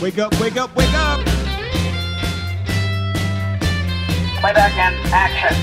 Wake 0.00 0.18
up, 0.18 0.40
wake 0.40 0.56
up, 0.56 0.76
wake 0.76 0.94
up. 0.94 1.18
Playback 4.38 4.76
and 4.76 4.94
action. 5.12 5.56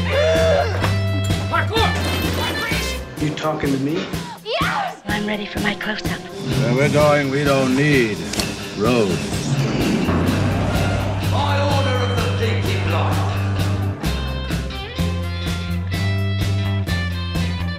You 3.22 3.34
talking 3.34 3.72
to 3.72 3.78
me? 3.78 4.06
Yes! 4.44 5.02
I'm 5.08 5.26
ready 5.26 5.46
for 5.46 5.62
my 5.62 5.74
close-up. 5.76 6.20
Where 6.20 6.76
we're 6.76 6.92
going, 6.92 7.32
we 7.32 7.46
don't 7.46 7.78
need 7.78 8.18
roads. 8.78 9.45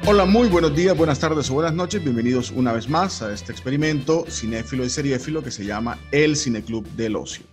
Hola, 0.09 0.25
muy 0.25 0.48
buenos 0.48 0.73
días, 0.73 0.96
buenas 0.96 1.18
tardes 1.18 1.50
o 1.50 1.54
buenas 1.54 1.75
noches. 1.75 2.00
Bienvenidos 2.00 2.52
una 2.52 2.72
vez 2.72 2.89
más 2.89 3.22
a 3.22 3.32
este 3.32 3.50
experimento 3.50 4.25
cinéfilo 4.29 4.84
y 4.84 4.89
seriéfilo 4.89 5.43
que 5.43 5.50
se 5.50 5.64
llama 5.64 5.98
El 6.12 6.36
Cineclub 6.36 6.86
del 6.90 7.16
Ocio. 7.16 7.45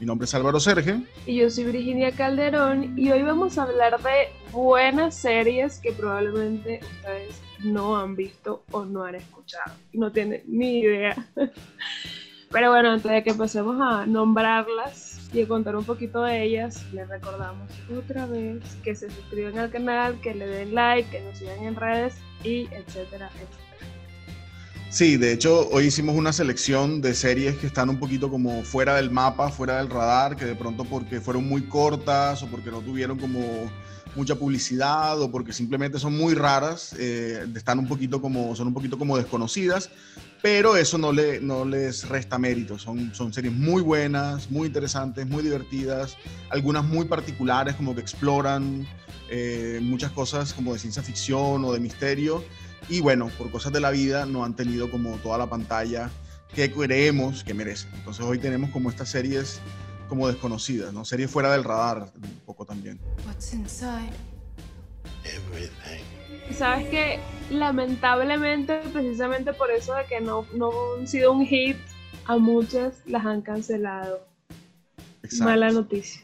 Mi 0.00 0.06
nombre 0.06 0.24
es 0.24 0.34
Álvaro 0.34 0.58
Serge. 0.58 1.00
Y 1.26 1.36
yo 1.36 1.48
soy 1.48 1.62
Virginia 1.62 2.10
Calderón 2.10 2.98
y 2.98 3.12
hoy 3.12 3.22
vamos 3.22 3.56
a 3.56 3.62
hablar 3.62 4.02
de 4.02 4.30
buenas 4.50 5.14
series 5.14 5.78
que 5.78 5.92
probablemente 5.92 6.80
ustedes 6.82 7.40
no 7.60 7.96
han 7.96 8.16
visto 8.16 8.64
o 8.72 8.84
no 8.84 9.04
han 9.04 9.14
escuchado. 9.14 9.72
No 9.92 10.10
tienen 10.10 10.42
ni 10.48 10.80
idea. 10.80 11.14
Pero 12.50 12.70
bueno, 12.70 12.90
antes 12.90 13.12
de 13.12 13.22
que 13.22 13.30
empecemos 13.30 13.76
a 13.80 14.06
nombrarlas 14.06 15.11
y 15.32 15.42
a 15.42 15.48
contar 15.48 15.76
un 15.76 15.84
poquito 15.84 16.22
de 16.22 16.44
ellas, 16.44 16.84
les 16.92 17.08
recordamos 17.08 17.70
otra 17.96 18.26
vez 18.26 18.62
que 18.82 18.94
se 18.94 19.10
suscriban 19.10 19.58
al 19.58 19.70
canal, 19.70 20.20
que 20.20 20.34
le 20.34 20.46
den 20.46 20.74
like, 20.74 21.10
que 21.10 21.20
nos 21.22 21.38
sigan 21.38 21.62
en 21.64 21.74
redes 21.74 22.14
y 22.44 22.66
etcétera, 22.72 23.30
etcétera. 23.34 23.62
Sí, 24.90 25.16
de 25.16 25.32
hecho, 25.32 25.70
hoy 25.70 25.86
hicimos 25.86 26.14
una 26.16 26.34
selección 26.34 27.00
de 27.00 27.14
series 27.14 27.56
que 27.56 27.66
están 27.66 27.88
un 27.88 27.98
poquito 27.98 28.30
como 28.30 28.62
fuera 28.62 28.96
del 28.96 29.10
mapa, 29.10 29.48
fuera 29.48 29.78
del 29.78 29.88
radar, 29.88 30.36
que 30.36 30.44
de 30.44 30.54
pronto 30.54 30.84
porque 30.84 31.18
fueron 31.18 31.48
muy 31.48 31.62
cortas 31.62 32.42
o 32.42 32.46
porque 32.48 32.70
no 32.70 32.80
tuvieron 32.80 33.18
como 33.18 33.70
mucha 34.14 34.34
publicidad 34.34 35.18
o 35.18 35.30
porque 35.30 35.54
simplemente 35.54 35.98
son 35.98 36.14
muy 36.14 36.34
raras, 36.34 36.94
eh, 36.98 37.46
están 37.56 37.78
un 37.78 37.88
poquito 37.88 38.20
como, 38.20 38.54
son 38.54 38.66
un 38.66 38.74
poquito 38.74 38.98
como 38.98 39.16
desconocidas, 39.16 39.88
pero 40.42 40.76
eso 40.76 40.98
no, 40.98 41.12
le, 41.12 41.40
no 41.40 41.64
les 41.64 42.08
resta 42.08 42.36
mérito. 42.36 42.78
Son, 42.78 43.14
son 43.14 43.32
series 43.32 43.52
muy 43.52 43.80
buenas, 43.80 44.50
muy 44.50 44.66
interesantes, 44.66 45.26
muy 45.26 45.42
divertidas, 45.42 46.16
algunas 46.50 46.84
muy 46.84 47.06
particulares 47.06 47.76
como 47.76 47.94
que 47.94 48.00
exploran 48.00 48.86
eh, 49.30 49.78
muchas 49.80 50.10
cosas 50.10 50.52
como 50.52 50.72
de 50.72 50.80
ciencia 50.80 51.02
ficción 51.02 51.64
o 51.64 51.72
de 51.72 51.80
misterio 51.80 52.44
y 52.88 53.00
bueno, 53.00 53.30
por 53.38 53.50
cosas 53.50 53.72
de 53.72 53.80
la 53.80 53.90
vida 53.90 54.26
no 54.26 54.44
han 54.44 54.56
tenido 54.56 54.90
como 54.90 55.16
toda 55.18 55.38
la 55.38 55.48
pantalla 55.48 56.10
que 56.54 56.70
creemos 56.70 57.44
que 57.44 57.54
merecen. 57.54 57.90
Entonces 57.94 58.24
hoy 58.24 58.38
tenemos 58.38 58.70
como 58.70 58.90
estas 58.90 59.08
series 59.08 59.60
como 60.08 60.28
desconocidas, 60.28 60.92
¿no? 60.92 61.04
Series 61.04 61.30
fuera 61.30 61.52
del 61.52 61.64
radar 61.64 62.12
un 62.22 62.40
poco 62.44 62.66
también. 62.66 63.00
What's 63.24 63.54
inside? 63.54 64.12
Everything. 65.24 66.21
Sabes 66.50 66.88
que 66.88 67.18
lamentablemente, 67.50 68.80
precisamente 68.92 69.52
por 69.52 69.70
eso 69.70 69.94
de 69.94 70.04
que 70.06 70.20
no, 70.20 70.46
no 70.54 70.70
han 70.98 71.06
sido 71.06 71.32
un 71.32 71.46
hit, 71.46 71.76
a 72.26 72.36
muchas 72.36 73.02
las 73.06 73.24
han 73.24 73.42
cancelado. 73.42 74.26
Exacto. 75.22 75.44
Mala 75.44 75.70
noticia. 75.70 76.22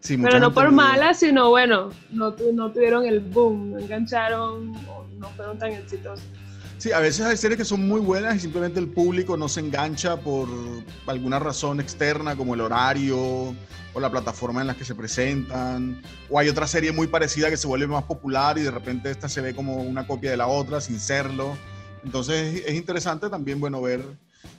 Sí, 0.00 0.16
Pero 0.16 0.38
no 0.38 0.52
por 0.54 0.70
mala, 0.70 1.12
sino 1.12 1.50
bueno, 1.50 1.90
no, 2.10 2.32
tu- 2.32 2.52
no 2.52 2.70
tuvieron 2.72 3.04
el 3.04 3.20
boom, 3.20 3.72
no 3.72 3.78
engancharon 3.78 4.74
o 4.88 5.04
no 5.18 5.28
fueron 5.30 5.58
tan 5.58 5.72
exitosos. 5.72 6.24
Sí, 6.78 6.92
a 6.92 7.00
veces 7.00 7.26
hay 7.26 7.36
series 7.36 7.58
que 7.58 7.64
son 7.64 7.88
muy 7.88 8.00
buenas 8.00 8.36
y 8.36 8.40
simplemente 8.40 8.78
el 8.78 8.88
público 8.88 9.36
no 9.36 9.48
se 9.48 9.58
engancha 9.58 10.16
por 10.20 10.48
alguna 11.08 11.40
razón 11.40 11.80
externa 11.80 12.36
como 12.36 12.54
el 12.54 12.60
horario 12.60 13.18
o 13.18 14.00
la 14.00 14.08
plataforma 14.08 14.60
en 14.60 14.68
la 14.68 14.76
que 14.76 14.84
se 14.84 14.94
presentan. 14.94 16.00
O 16.30 16.38
hay 16.38 16.48
otra 16.48 16.68
serie 16.68 16.92
muy 16.92 17.08
parecida 17.08 17.50
que 17.50 17.56
se 17.56 17.66
vuelve 17.66 17.88
más 17.88 18.04
popular 18.04 18.58
y 18.58 18.62
de 18.62 18.70
repente 18.70 19.10
esta 19.10 19.28
se 19.28 19.40
ve 19.40 19.56
como 19.56 19.78
una 19.78 20.06
copia 20.06 20.30
de 20.30 20.36
la 20.36 20.46
otra 20.46 20.80
sin 20.80 21.00
serlo. 21.00 21.56
Entonces 22.04 22.54
es, 22.54 22.66
es 22.66 22.74
interesante 22.74 23.28
también, 23.28 23.58
bueno, 23.58 23.82
ver 23.82 24.00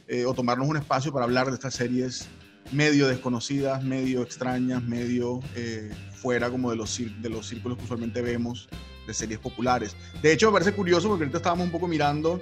eh, 0.09 0.25
o 0.25 0.33
tomarnos 0.33 0.67
un 0.67 0.75
espacio 0.75 1.13
para 1.13 1.23
hablar 1.23 1.47
de 1.47 1.53
estas 1.53 1.73
series 1.73 2.27
medio 2.71 3.07
desconocidas, 3.07 3.83
medio 3.83 4.23
extrañas, 4.23 4.83
medio 4.83 5.39
eh, 5.55 5.89
fuera 6.15 6.49
como 6.49 6.69
de 6.69 6.75
los, 6.75 6.99
de 7.21 7.29
los 7.29 7.47
círculos 7.47 7.77
que 7.77 7.85
usualmente 7.85 8.21
vemos 8.21 8.67
de 9.09 9.13
series 9.15 9.39
populares. 9.39 9.95
De 10.21 10.31
hecho, 10.31 10.47
me 10.47 10.53
parece 10.53 10.71
curioso 10.73 11.09
porque 11.09 11.23
ahorita 11.23 11.37
estábamos 11.37 11.65
un 11.65 11.71
poco 11.71 11.87
mirando 11.87 12.41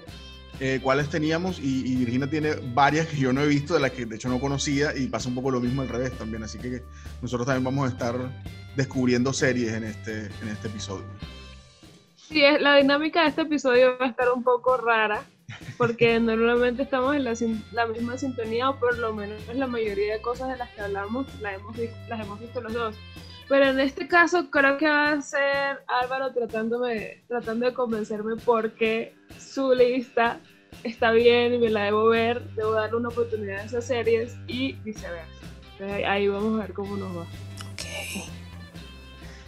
eh, 0.60 0.80
cuáles 0.82 1.10
teníamos 1.10 1.60
y, 1.60 1.94
y 1.94 1.96
Virginia 1.96 2.30
tiene 2.30 2.56
varias 2.74 3.08
que 3.08 3.18
yo 3.18 3.32
no 3.32 3.42
he 3.42 3.48
visto, 3.48 3.74
de 3.74 3.80
las 3.80 3.92
que 3.92 4.06
de 4.06 4.16
hecho 4.16 4.28
no 4.28 4.40
conocía 4.40 4.96
y 4.96 5.08
pasa 5.08 5.30
un 5.30 5.36
poco 5.36 5.52
lo 5.52 5.62
mismo 5.62 5.82
al 5.82 5.90
revés 5.90 6.12
también. 6.18 6.44
Así 6.44 6.58
que 6.58 6.84
nosotros 7.22 7.46
también 7.46 7.64
vamos 7.64 7.90
a 7.90 7.94
estar 7.94 8.16
descubriendo 8.76 9.32
series 9.32 9.74
en 9.74 9.86
este, 9.86 10.26
en 10.42 10.50
este 10.50 10.68
episodio. 10.68 11.06
Sí, 12.16 12.42
la 12.60 12.76
dinámica 12.76 13.22
de 13.22 13.30
este 13.30 13.44
episodio 13.44 13.98
va 13.98 14.08
a 14.08 14.10
estar 14.10 14.30
un 14.32 14.44
poco 14.44 14.76
rara, 14.76 15.24
porque 15.78 16.20
normalmente 16.20 16.84
estamos 16.84 17.16
en 17.16 17.24
la, 17.24 17.34
la 17.72 17.86
misma 17.88 18.18
sintonía, 18.18 18.70
o 18.70 18.80
por 18.80 18.98
lo 18.98 19.14
menos 19.14 19.42
la 19.54 19.68
mayoría 19.68 20.16
de 20.16 20.22
cosas 20.22 20.50
de 20.50 20.58
las 20.58 20.70
que 20.72 20.82
hablamos 20.82 21.26
la 21.40 21.54
hemos 21.54 21.78
las 22.10 22.20
hemos 22.20 22.40
visto 22.40 22.60
los 22.62 22.74
dos. 22.74 22.96
Pero 23.50 23.66
en 23.70 23.80
este 23.80 24.08
caso 24.08 24.50
creo 24.50 24.78
que 24.78 24.88
va 24.88 25.12
a 25.14 25.22
ser 25.22 25.80
Álvaro 25.88 26.34
tratándome, 26.34 27.24
tratando 27.28 27.66
de 27.66 27.74
convencerme 27.74 28.36
porque 28.44 29.16
su 29.40 29.74
lista 29.74 30.40
está 30.84 31.12
bien 31.12 31.54
y 31.54 31.58
me 31.58 31.70
la 31.70 31.86
debo 31.86 32.08
ver, 32.08 32.44
debo 32.56 32.72
darle 32.72 32.98
una 32.98 33.10
oportunidad 33.10 33.60
a 33.60 33.64
esas 33.64 33.86
series 33.86 34.36
y 34.48 34.74
viceversa. 34.84 35.26
Entonces, 35.74 36.06
ahí- 36.06 36.28
vamos 36.28 36.60
a 36.60 36.64
ver 36.64 36.74
cómo 36.74 36.98
nos 36.98 37.18
va. 37.18 37.26
Okay. 37.74 38.24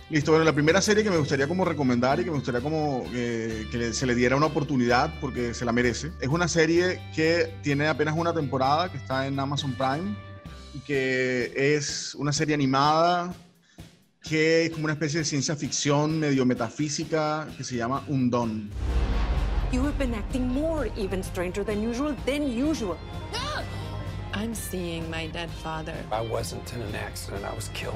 Listo, 0.09 0.31
bueno, 0.31 0.45
la 0.45 0.53
primera 0.53 0.81
serie 0.81 1.03
que 1.03 1.11
me 1.11 1.17
gustaría 1.17 1.47
como 1.47 1.65
recomendar 1.65 2.19
y 2.19 2.23
que 2.23 2.31
me 2.31 2.37
gustaría 2.37 2.61
como 2.61 3.03
eh, 3.13 3.67
que 3.71 3.93
se 3.93 4.05
le 4.07 4.15
diera 4.15 4.35
una 4.35 4.47
oportunidad 4.47 5.13
porque 5.19 5.53
se 5.53 5.65
la 5.65 5.71
merece, 5.71 6.11
es 6.21 6.27
una 6.29 6.47
serie 6.47 6.99
que 7.13 7.53
tiene 7.61 7.87
apenas 7.87 8.15
una 8.17 8.33
temporada, 8.33 8.89
que 8.89 8.97
está 8.97 9.27
en 9.27 9.39
Amazon 9.39 9.73
Prime 9.73 10.15
y 10.73 10.79
que 10.79 11.51
es 11.75 12.15
una 12.15 12.31
serie 12.33 12.55
animada 12.55 13.33
que 14.23 14.65
es 14.65 14.71
como 14.71 14.85
una 14.85 14.93
especie 14.93 15.19
de 15.19 15.25
ciencia 15.25 15.55
ficción 15.55 16.19
medio 16.19 16.45
metafísica 16.45 17.47
que 17.57 17.63
se 17.63 17.75
llama 17.77 18.03
Undone. 18.07 18.69
You 19.71 19.81
have 19.85 19.97
been 19.97 20.13
acting 20.15 20.47
more 20.47 20.91
even 20.97 21.23
stranger 21.23 21.63
than 21.63 21.87
usual 21.87 22.15
than 22.25 22.43
usual. 22.43 22.97
I'm 24.33 24.53
seeing 24.55 25.09
my 25.09 25.27
dead 25.27 25.49
father. 25.63 25.93
I 26.11 26.21
wasn't 26.21 26.71
in 26.73 26.81
an 26.81 26.95
accident, 26.95 27.43
I 27.43 27.53
was 27.55 27.69
killed. 27.69 27.95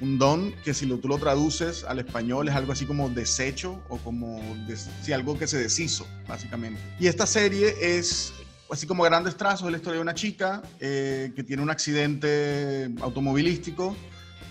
Un 0.00 0.18
don 0.18 0.52
que 0.64 0.74
si 0.74 0.86
lo, 0.86 0.98
tú 0.98 1.08
lo 1.08 1.18
traduces 1.18 1.82
al 1.84 1.98
español 1.98 2.48
es 2.48 2.54
algo 2.54 2.72
así 2.72 2.84
como 2.86 3.08
desecho 3.08 3.80
o 3.88 3.96
como 3.98 4.40
des- 4.66 4.88
sí, 5.02 5.12
algo 5.12 5.36
que 5.38 5.46
se 5.46 5.58
deshizo, 5.58 6.06
básicamente. 6.28 6.80
Y 7.00 7.06
esta 7.08 7.26
serie 7.26 7.74
es, 7.80 8.32
así 8.70 8.86
como 8.86 9.04
a 9.04 9.08
grandes 9.08 9.36
trazos, 9.36 9.66
es 9.66 9.72
la 9.72 9.76
historia 9.78 9.96
de 9.96 10.02
una 10.02 10.14
chica 10.14 10.62
eh, 10.78 11.32
que 11.34 11.42
tiene 11.42 11.62
un 11.62 11.70
accidente 11.70 12.90
automovilístico 13.00 13.96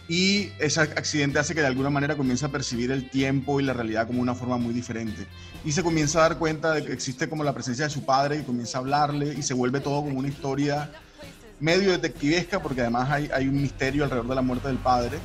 y 0.10 0.52
ese 0.60 0.82
accidente 0.82 1.40
hace 1.40 1.54
que 1.54 1.62
de 1.62 1.68
alguna 1.68 1.90
manera 1.90 2.16
comience 2.16 2.46
a 2.46 2.50
percibir 2.50 2.92
el 2.92 3.10
tiempo 3.10 3.60
y 3.60 3.64
la 3.64 3.74
realidad 3.74 4.08
como 4.08 4.22
una 4.22 4.36
forma 4.36 4.58
muy 4.58 4.74
diferente. 4.74 5.28
Y 5.66 5.72
se 5.74 5.84
comienza 5.84 6.20
a 6.20 6.30
dar 6.30 6.38
cuenta 6.38 6.74
de 6.74 6.86
que 6.86 6.94
existe 6.94 7.28
como 7.28 7.44
la 7.44 7.54
presencia 7.54 7.86
de 7.86 7.92
su 7.92 8.06
padre 8.06 8.38
y 8.38 8.44
comienza 8.44 8.78
a 8.78 8.82
hablarle 8.82 9.34
y 9.38 9.44
se 9.44 9.54
vuelve 9.54 9.80
todo 9.80 10.02
como 10.04 10.20
una 10.20 10.30
historia 10.30 10.90
medio 11.60 11.92
detectivesca 11.92 12.62
porque 12.62 12.82
además 12.82 13.10
hay, 13.10 13.30
hay 13.34 13.48
un 13.48 13.62
misterio 13.62 14.04
alrededor 14.04 14.30
de 14.30 14.36
la 14.36 14.42
muerte 14.42 14.68
del 14.68 14.78
padre 14.78 15.18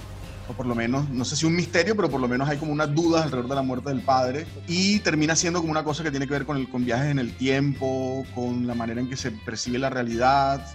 o 0.49 0.55
por 0.55 0.67
lo 0.67 0.75
menos, 0.75 1.09
no 1.09 1.25
sé 1.25 1.37
si 1.37 1.47
un 1.47 1.55
misterio, 1.55 1.95
pero 1.95 2.11
por 2.11 2.21
lo 2.21 2.27
menos 2.27 2.49
hay 2.49 2.59
como 2.59 2.73
unas 2.73 2.93
dudas 2.93 3.23
alrededor 3.23 3.49
de 3.49 3.55
la 3.55 3.63
muerte 3.63 3.91
del 3.91 4.01
padre 4.01 4.47
y 4.67 4.99
termina 5.01 5.37
siendo 5.37 5.61
como 5.61 5.71
una 5.71 5.85
cosa 5.85 6.03
que 6.03 6.11
tiene 6.11 6.27
que 6.27 6.33
ver 6.33 6.45
con, 6.45 6.57
el, 6.57 6.69
con 6.69 6.85
viajes 6.85 7.11
en 7.11 7.19
el 7.19 7.37
tiempo, 7.37 8.27
con 8.35 8.67
la 8.67 8.75
manera 8.75 9.01
en 9.01 9.09
que 9.09 9.17
se 9.17 9.31
percibe 9.31 9.79
la 9.79 9.91
realidad, 9.91 10.67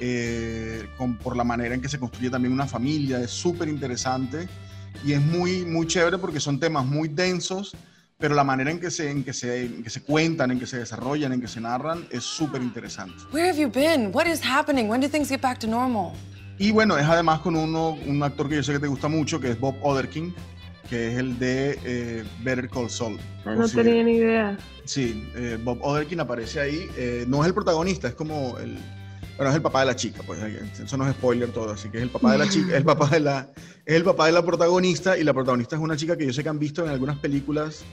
eh, 0.00 0.88
con, 0.96 1.16
por 1.16 1.36
la 1.36 1.44
manera 1.44 1.74
en 1.74 1.80
que 1.80 1.88
se 1.88 1.98
construye 1.98 2.30
también 2.30 2.52
una 2.52 2.66
familia, 2.66 3.20
es 3.20 3.30
súper 3.30 3.68
interesante 3.68 4.48
y 5.04 5.12
es 5.12 5.20
muy, 5.20 5.64
muy 5.64 5.86
chévere 5.86 6.18
porque 6.18 6.40
son 6.40 6.58
temas 6.58 6.84
muy 6.86 7.08
densos, 7.08 7.76
pero 8.18 8.34
la 8.34 8.42
manera 8.44 8.70
en 8.70 8.80
que 8.80 8.90
se, 8.90 9.10
en 9.10 9.22
que 9.24 9.32
se, 9.32 9.64
en 9.66 9.82
que 9.82 9.90
se 9.90 10.02
cuentan, 10.02 10.50
en 10.50 10.58
que 10.58 10.66
se 10.66 10.78
desarrollan, 10.78 11.32
en 11.32 11.40
que 11.40 11.48
se 11.48 11.60
narran 11.60 12.06
es 12.10 12.24
súper 12.24 12.62
interesante. 12.62 13.14
Where 13.32 13.48
have 13.48 13.58
you 13.60 13.70
been? 13.70 14.10
What 14.12 14.26
is 14.26 14.40
happening? 14.44 14.88
When 14.88 15.00
do 15.00 15.08
things 15.08 15.28
get 15.28 15.40
back 15.40 15.58
to 15.60 15.66
normal? 15.68 16.12
Y 16.58 16.72
bueno, 16.72 16.98
es 16.98 17.04
además 17.06 17.38
con 17.40 17.54
uno, 17.54 17.90
un 18.06 18.20
actor 18.22 18.48
que 18.48 18.56
yo 18.56 18.62
sé 18.64 18.72
que 18.72 18.80
te 18.80 18.88
gusta 18.88 19.06
mucho, 19.06 19.38
que 19.38 19.50
es 19.52 19.60
Bob 19.60 19.76
Oderkin, 19.82 20.34
que 20.90 21.12
es 21.12 21.18
el 21.18 21.38
de 21.38 21.78
eh, 21.84 22.24
Better 22.42 22.68
Call 22.68 22.90
Saul. 22.90 23.18
No, 23.44 23.68
si- 23.68 23.76
tenía 23.76 24.02
ni 24.02 24.14
idea. 24.16 24.58
Sí, 24.84 25.28
eh, 25.36 25.56
Bob 25.62 25.78
Oderkin 25.82 26.18
aparece 26.18 26.58
ahí. 26.58 26.88
eh, 26.96 27.24
no 27.28 27.42
es 27.42 27.46
el 27.48 27.54
protagonista, 27.54 28.08
es 28.08 28.14
como 28.14 28.58
el. 28.58 28.76
Bueno, 29.38 29.50
es 29.50 29.56
el 29.56 29.62
papá 29.62 29.80
de 29.80 29.86
la 29.86 29.94
chica, 29.96 30.22
pues 30.26 30.40
eso 30.42 30.96
no 30.96 31.08
es 31.08 31.14
spoiler 31.14 31.50
todo, 31.52 31.70
así 31.70 31.88
que 31.88 31.98
es 31.98 32.02
el 32.02 32.10
papá 32.10 32.32
de 32.32 32.38
la 32.38 32.48
chica, 32.48 32.76
el 32.76 32.84
papá 32.84 33.06
de 33.08 33.20
la, 33.20 33.48
es 33.86 33.94
el 33.94 34.02
papá 34.02 34.26
de 34.26 34.32
la 34.32 34.44
protagonista 34.44 35.16
y 35.16 35.22
la 35.22 35.32
protagonista 35.32 35.76
es 35.76 35.82
una 35.82 35.96
chica 35.96 36.16
que 36.16 36.26
yo 36.26 36.32
sé 36.32 36.42
que 36.42 36.48
han 36.48 36.58
visto 36.58 36.82
en 36.84 36.90
algunas 36.90 37.18
películas 37.18 37.84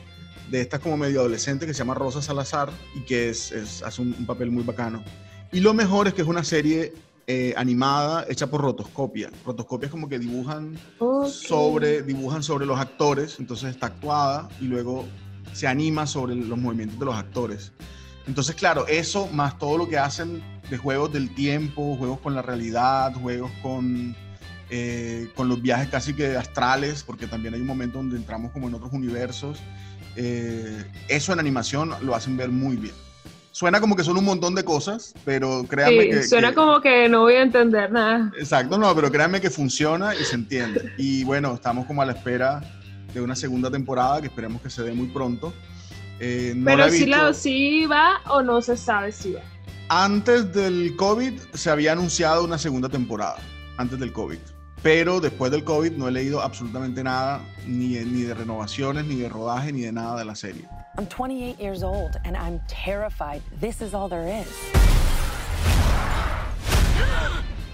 de 0.49 0.61
estas 0.61 0.79
como 0.79 0.97
medio 0.97 1.19
adolescente 1.19 1.67
que 1.67 1.73
se 1.75 1.79
llama 1.79 1.93
Rosa 1.93 2.19
Salazar 2.21 2.71
y 2.95 3.01
que 3.01 3.29
es, 3.29 3.51
es- 3.51 3.83
hace 3.83 4.01
un, 4.01 4.15
un 4.17 4.25
papel 4.25 4.49
muy 4.49 4.63
bacano. 4.63 5.03
Y 5.51 5.59
lo 5.59 5.73
mejor 5.75 6.07
es 6.07 6.15
que 6.15 6.23
es 6.23 6.27
una 6.27 6.43
serie 6.43 6.93
eh, 7.27 7.53
animada 7.57 8.25
hecha 8.27 8.47
por 8.47 8.61
rotoscopia. 8.61 9.29
Rotoscopia 9.45 9.85
es 9.85 9.91
como 9.91 10.09
que 10.09 10.17
dibujan 10.17 10.79
Ok. 10.97 11.27
sobre, 11.27 12.01
dibujan 12.01 12.41
sobre 12.41 12.65
los 12.65 12.79
actores, 12.79 13.37
entonces 13.39 13.69
está 13.69 13.85
actuada 13.87 14.49
y 14.59 14.65
luego 14.65 15.05
se 15.53 15.67
anima 15.67 16.07
sobre 16.07 16.33
los 16.35 16.57
movimientos 16.57 16.99
de 16.99 17.05
los 17.05 17.15
actores. 17.15 17.71
Entonces, 18.27 18.55
claro, 18.55 18.87
eso 18.87 19.27
más 19.27 19.57
todo 19.59 19.77
lo 19.77 19.87
que 19.87 19.97
hacen 19.97 20.41
de 20.69 20.77
juegos 20.77 21.13
del 21.13 21.33
tiempo, 21.35 21.95
juegos 21.97 22.19
con 22.19 22.33
la 22.33 22.41
realidad, 22.41 23.13
juegos 23.13 23.51
con, 23.61 24.15
eh, 24.71 25.29
con 25.35 25.47
los 25.47 25.61
viajes 25.61 25.89
casi 25.89 26.13
que 26.13 26.35
astrales, 26.35 27.03
porque 27.03 27.27
también 27.27 27.53
hay 27.53 27.61
un 27.61 27.67
momento 27.67 27.99
donde 27.99 28.17
entramos 28.17 28.51
como 28.51 28.67
en 28.67 28.73
otros 28.75 28.91
universos. 28.93 29.59
eh, 30.17 30.85
eso 31.09 31.33
en 31.33 31.39
animación 31.39 31.91
lo 32.01 32.15
hacen 32.15 32.37
ver 32.37 32.49
muy 32.49 32.77
bien. 32.77 32.93
Suena 33.51 33.81
como 33.81 33.97
que 33.97 34.03
son 34.05 34.15
un 34.17 34.23
montón 34.25 34.55
de 34.55 34.63
cosas, 34.63 35.13
pero 35.25 35.65
créanme 35.67 36.03
Sí, 36.03 36.09
que... 36.09 36.23
suena 36.23 36.49
que- 36.49 36.55
como 36.55 36.79
que 36.81 37.09
no 37.09 37.21
voy 37.23 37.33
a 37.35 37.41
entender 37.41 37.91
nada. 37.91 38.31
Exacto, 38.39 38.77
no, 38.77 38.95
pero 38.95 39.11
créanme 39.11 39.41
que 39.41 39.49
funciona 39.49 40.15
y 40.15 40.23
se 40.23 40.35
entiende. 40.35 40.93
Y 40.97 41.25
bueno, 41.25 41.53
estamos 41.53 41.85
como 41.85 42.01
a 42.01 42.05
la 42.05 42.13
espera 42.13 42.61
de 43.13 43.19
una 43.21 43.35
segunda 43.35 43.69
temporada 43.69 44.21
que 44.21 44.27
esperemos 44.27 44.61
que 44.61 44.69
se 44.69 44.83
dé 44.83 44.93
muy 44.93 45.07
pronto. 45.07 45.53
Eh, 46.19 46.53
no 46.55 46.65
Pero 46.65 46.89
si, 46.89 47.05
la, 47.05 47.87
va 47.87 48.21
o 48.31 48.41
no 48.41 48.61
se 48.61 48.77
sabe 48.77 49.11
si 49.11 49.33
va. 49.33 49.41
Antes 49.89 50.53
del 50.53 50.95
COVID 50.95 51.39
se 51.53 51.69
había 51.69 51.91
anunciado 51.91 52.43
una 52.43 52.57
segunda 52.57 52.89
temporada, 52.89 53.37
antes 53.77 53.99
del 53.99 54.11
COVID. 54.11 54.39
Pero 54.81 55.19
después 55.19 55.51
del 55.51 55.63
COVID 55.63 55.93
no 55.93 56.07
he 56.07 56.11
leído 56.11 56.41
absolutamente 56.41 57.03
nada, 57.03 57.41
ni, 57.65 57.95
ni 57.95 58.21
de 58.21 58.33
renovaciones, 58.33 59.05
ni 59.05 59.15
de 59.15 59.29
rodaje, 59.29 59.71
ni 59.73 59.81
de 59.81 59.91
nada 59.91 60.19
de 60.19 60.25
la 60.25 60.35
serie. 60.35 60.67
I'm 60.97 61.07
28 61.07 61.59
years 61.59 61.83
old 61.83 62.17
and 62.23 62.37
I'm 62.37 62.61
terrified. 62.67 63.41
This 63.59 63.81
is 63.81 63.93
all 63.93 64.07
there 64.07 64.27
is. 64.27 64.47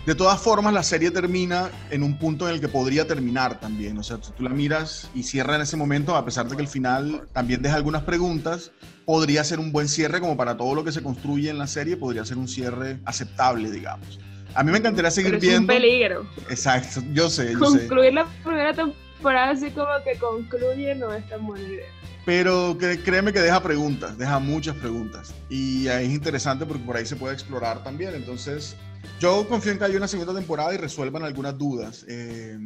De 0.06 0.16
todas 0.16 0.42
formas, 0.42 0.74
la 0.74 0.82
serie 0.82 1.12
termina 1.12 1.70
en 1.92 2.02
un 2.02 2.18
punto 2.18 2.48
en 2.48 2.56
el 2.56 2.62
que 2.62 2.68
podría 2.68 3.06
terminar 3.06 3.60
también. 3.60 4.00
O 4.00 4.04
sea, 4.04 4.18
tú 4.18 4.42
la 4.42 4.50
miras 4.50 5.12
y 5.14 5.22
cierra 5.22 5.56
en 5.56 5.62
ese 5.62 5.78
momento, 5.78 6.16
a 6.16 6.26
pesar 6.26 6.48
de 6.48 6.56
que 6.56 6.62
el 6.64 6.68
final 6.68 7.28
también 7.34 7.62
deja 7.62 7.76
algunas 7.76 8.02
preguntas, 8.02 8.72
podría 9.06 9.44
ser 9.44 9.60
un 9.60 9.72
buen 9.72 9.88
cierre 9.88 10.20
como 10.20 10.36
para 10.36 10.58
todo 10.58 10.74
lo 10.74 10.84
que 10.84 10.92
se 10.92 11.04
construye 11.04 11.52
en 11.52 11.60
la 11.60 11.68
serie, 11.68 11.98
podría 11.98 12.26
ser 12.26 12.38
un 12.38 12.48
cierre 12.48 13.00
aceptable, 13.06 13.70
digamos. 13.70 14.20
A 14.56 14.64
mí 14.64 14.72
me 14.72 14.80
encantaría 14.80 15.12
seguir 15.12 15.32
Pero 15.34 15.38
es 15.38 15.60
un 15.60 15.68
viendo. 15.68 15.74
peligro. 15.74 16.26
Exacto, 16.50 17.02
yo 17.14 17.30
sé, 17.30 17.54
yo 17.54 17.70
sé. 17.70 17.80
Concluir 17.82 18.14
la 18.14 18.26
primera 18.44 18.74
temporada 18.74 19.52
así 19.52 19.70
como 19.70 19.88
que 20.04 20.18
concluye 20.18 20.96
no 20.96 21.14
es 21.14 21.30
tan 21.30 21.46
buena 21.46 21.68
idea. 21.68 21.86
Pero 22.26 22.78
créeme 23.04 23.34
que 23.34 23.40
deja 23.40 23.62
preguntas, 23.62 24.18
deja 24.18 24.40
muchas 24.40 24.76
preguntas. 24.76 25.34
Y 25.50 25.88
ahí 25.88 26.06
es 26.08 26.12
interesante 26.12 26.66
porque 26.66 26.84
por 26.84 26.98
ahí 26.98 27.06
se 27.06 27.16
puede 27.16 27.34
explorar 27.34 27.84
también. 27.84 28.14
Entonces, 28.14 28.76
yo 29.20 29.48
confío 29.48 29.72
en 29.72 29.78
que 29.78 29.86
haya 29.86 29.98
una 29.98 30.08
segunda 30.08 30.34
temporada 30.34 30.74
y 30.74 30.78
resuelvan 30.78 31.24
algunas 31.24 31.58
dudas. 31.58 32.06
Eh, 32.08 32.58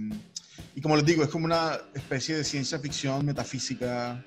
y 0.76 0.82
como 0.82 0.96
les 0.96 1.06
digo, 1.06 1.24
es 1.24 1.30
como 1.30 1.46
una 1.46 1.78
especie 1.94 2.36
de 2.38 2.44
ciencia 2.44 2.80
ficción 2.80 3.26
metafísica 3.26 4.24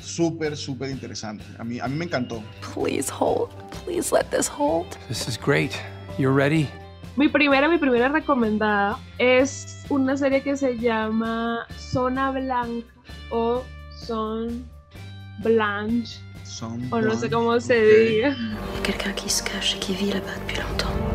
súper, 0.00 0.56
súper 0.56 0.90
interesante. 0.90 1.44
A 1.58 1.64
mí, 1.64 1.80
a 1.80 1.88
mí 1.88 1.96
me 1.96 2.04
encantó. 2.04 2.42
Please 2.74 3.10
hold. 3.10 3.50
Please 3.84 4.12
let 4.12 4.24
this 4.30 4.48
hold. 4.48 4.86
This 5.08 5.28
is 5.28 5.38
great. 5.38 5.72
You're 6.18 6.34
ready? 6.34 6.68
Mi 7.16 7.28
primera, 7.28 7.68
mi 7.68 7.78
primera 7.78 8.08
recomendada 8.08 8.98
es 9.18 9.84
una 9.88 10.16
serie 10.16 10.42
que 10.42 10.56
se 10.56 10.78
llama 10.78 11.66
Zona 11.76 12.30
Blanca 12.30 12.86
o 13.30 13.64
Son 14.06 14.64
Blanche, 15.42 16.20
Son 16.44 16.88
o 16.92 17.00
no 17.00 17.16
sé 17.16 17.28
cómo 17.28 17.58
se 17.60 17.80
diga. 17.80 18.36
Quelqu'un 18.84 19.14
qui 19.14 19.28
se 19.28 19.42
cache 19.42 19.76
et 19.76 19.80
qui 19.80 19.94
vit 19.94 20.12
là-bas 20.12 20.34
depuis 20.38 20.58
longtemps. 20.58 21.07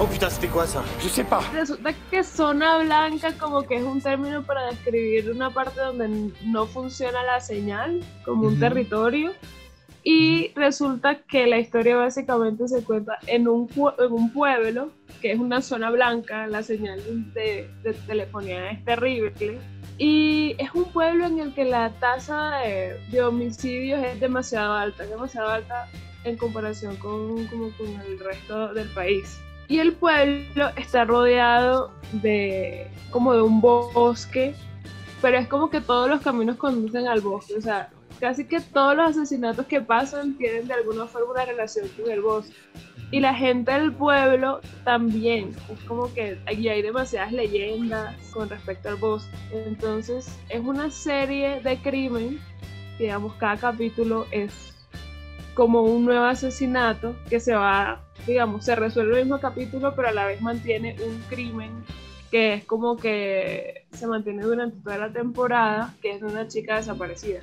Oh 0.00 0.06
putain, 0.06 0.28
c'était 0.28 0.48
quoi 0.48 0.66
ça 0.66 0.82
Je 1.00 1.08
sais 1.08 1.22
pas. 1.22 1.40
Resulta 1.52 1.92
que 2.10 2.24
zona 2.24 2.78
blanca 2.78 3.32
como 3.38 3.62
que 3.62 3.76
es 3.76 3.84
un 3.84 4.00
término 4.00 4.42
para 4.42 4.66
describir 4.66 5.30
una 5.30 5.50
parte 5.50 5.80
donde 5.80 6.32
no 6.44 6.66
funciona 6.66 7.22
la 7.22 7.40
señal, 7.40 8.00
como 8.24 8.48
un 8.48 8.58
territorio. 8.58 9.32
Y 10.02 10.50
resulta 10.56 11.20
que 11.22 11.46
la 11.46 11.58
historia 11.58 11.96
básicamente 11.96 12.66
se 12.68 12.82
cuenta 12.82 13.18
en 13.28 13.46
un, 13.48 13.70
en 13.98 14.12
un 14.12 14.32
pueblo, 14.32 14.90
que 15.22 15.32
es 15.32 15.38
una 15.38 15.62
zona 15.62 15.90
blanca, 15.90 16.48
la 16.48 16.62
señal 16.62 17.00
de, 17.32 17.70
de 17.84 17.94
telefonía 18.06 18.72
es 18.72 18.84
terrible. 18.84 19.60
Y 19.96 20.56
es 20.58 20.74
un 20.74 20.84
pueblo 20.86 21.24
en 21.26 21.38
el 21.38 21.54
que 21.54 21.64
la 21.64 21.90
tasa 22.00 22.56
de, 22.58 22.98
de 23.12 23.22
homicidios 23.22 24.04
es 24.04 24.18
demasiado 24.18 24.74
alta, 24.74 25.04
es 25.04 25.10
demasiado 25.10 25.48
alta 25.50 25.88
en 26.24 26.36
comparación 26.36 26.96
con, 26.96 27.46
como 27.46 27.70
con 27.76 27.86
el 27.86 28.18
resto 28.18 28.74
del 28.74 28.88
país. 28.88 29.38
Y 29.68 29.78
el 29.78 29.92
pueblo 29.94 30.70
está 30.76 31.04
rodeado 31.04 31.90
de 32.12 32.88
como 33.10 33.32
de 33.32 33.42
un 33.42 33.60
bosque, 33.60 34.54
pero 35.22 35.38
es 35.38 35.48
como 35.48 35.70
que 35.70 35.80
todos 35.80 36.08
los 36.08 36.20
caminos 36.20 36.56
conducen 36.56 37.08
al 37.08 37.20
bosque, 37.20 37.54
o 37.56 37.60
sea, 37.60 37.90
casi 38.20 38.44
que 38.44 38.60
todos 38.60 38.96
los 38.96 39.10
asesinatos 39.10 39.66
que 39.66 39.80
pasan 39.80 40.36
tienen 40.36 40.68
de 40.68 40.74
alguna 40.74 41.06
forma 41.06 41.32
una 41.32 41.44
relación 41.44 41.88
con 41.88 42.10
el 42.10 42.20
bosque. 42.20 42.54
Y 43.10 43.20
la 43.20 43.34
gente 43.34 43.70
del 43.72 43.92
pueblo 43.92 44.60
también, 44.84 45.54
es 45.70 45.78
como 45.84 46.12
que 46.12 46.38
aquí 46.46 46.68
hay 46.68 46.82
demasiadas 46.82 47.32
leyendas 47.32 48.16
con 48.32 48.48
respecto 48.48 48.88
al 48.88 48.96
bosque. 48.96 49.30
Entonces 49.52 50.36
es 50.48 50.60
una 50.60 50.90
serie 50.90 51.60
de 51.60 51.80
crimen, 51.80 52.40
digamos, 52.98 53.34
cada 53.34 53.56
capítulo 53.56 54.26
es 54.30 54.74
como 55.54 55.82
un 55.82 56.04
nuevo 56.04 56.24
asesinato 56.24 57.14
que 57.30 57.38
se 57.38 57.54
va, 57.54 58.03
digamos, 58.26 58.64
se 58.64 58.74
resuelve 58.74 59.18
el 59.20 59.24
mismo 59.26 59.40
capítulo, 59.40 59.94
pero 59.94 60.08
a 60.08 60.12
la 60.12 60.26
vez 60.26 60.40
mantiene 60.40 60.96
un 61.06 61.18
crimen 61.28 61.70
que 62.30 62.54
es 62.54 62.64
como 62.64 62.96
que 62.96 63.86
se 63.92 64.06
mantiene 64.06 64.42
durante 64.42 64.76
toda 64.80 64.98
la 64.98 65.12
temporada, 65.12 65.94
que 66.02 66.12
es 66.12 66.20
de 66.20 66.26
una 66.26 66.48
chica 66.48 66.76
desaparecida. 66.76 67.40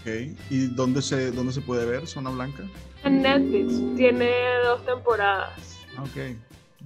Ok. 0.00 0.36
¿Y 0.48 0.66
dónde 0.68 1.02
se, 1.02 1.30
dónde 1.30 1.52
se 1.52 1.60
puede 1.60 1.84
ver 1.84 2.06
Zona 2.06 2.30
Blanca? 2.30 2.62
En 3.04 3.22
Netflix 3.22 3.96
tiene 3.96 4.30
dos 4.64 4.84
temporadas. 4.86 5.78
Ah, 5.96 6.02
Ok, 6.04 6.36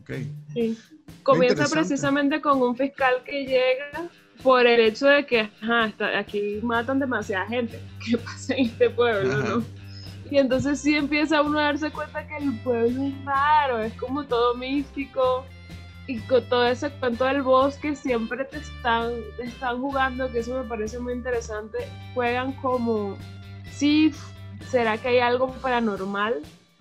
ok. 0.00 0.10
Sí. 0.54 0.78
Comienza 1.22 1.68
precisamente 1.68 2.40
con 2.40 2.60
un 2.60 2.74
fiscal 2.76 3.22
que 3.24 3.44
llega 3.44 4.08
por 4.42 4.66
el 4.66 4.80
hecho 4.80 5.06
de 5.06 5.24
que 5.24 5.48
ajá, 5.62 5.92
aquí 6.18 6.58
matan 6.62 6.98
demasiada 6.98 7.46
gente 7.46 7.78
que 8.04 8.18
pasa 8.18 8.54
en 8.54 8.66
este 8.66 8.90
pueblo, 8.90 9.32
Ajá. 9.32 9.48
¿no? 9.48 9.81
Y 10.32 10.38
entonces 10.38 10.80
sí 10.80 10.96
empieza 10.96 11.42
uno 11.42 11.58
a 11.58 11.64
darse 11.64 11.90
cuenta 11.90 12.26
que 12.26 12.38
el 12.38 12.58
pueblo 12.60 13.02
es 13.04 13.24
raro, 13.26 13.80
es 13.80 13.92
como 14.00 14.24
todo 14.24 14.54
místico. 14.54 15.44
Y 16.06 16.20
con 16.20 16.42
todo 16.48 16.66
ese 16.66 16.88
cuento 16.90 17.26
del 17.26 17.42
bosque 17.42 17.94
siempre 17.94 18.46
te 18.46 18.56
están, 18.56 19.12
te 19.36 19.42
están 19.44 19.78
jugando, 19.82 20.32
que 20.32 20.38
eso 20.38 20.54
me 20.56 20.64
parece 20.66 20.98
muy 20.98 21.12
interesante. 21.12 21.86
Juegan 22.14 22.52
como, 22.62 23.18
sí, 23.74 24.14
¿será 24.70 24.96
que 24.96 25.08
hay 25.08 25.18
algo 25.18 25.52
paranormal? 25.60 26.40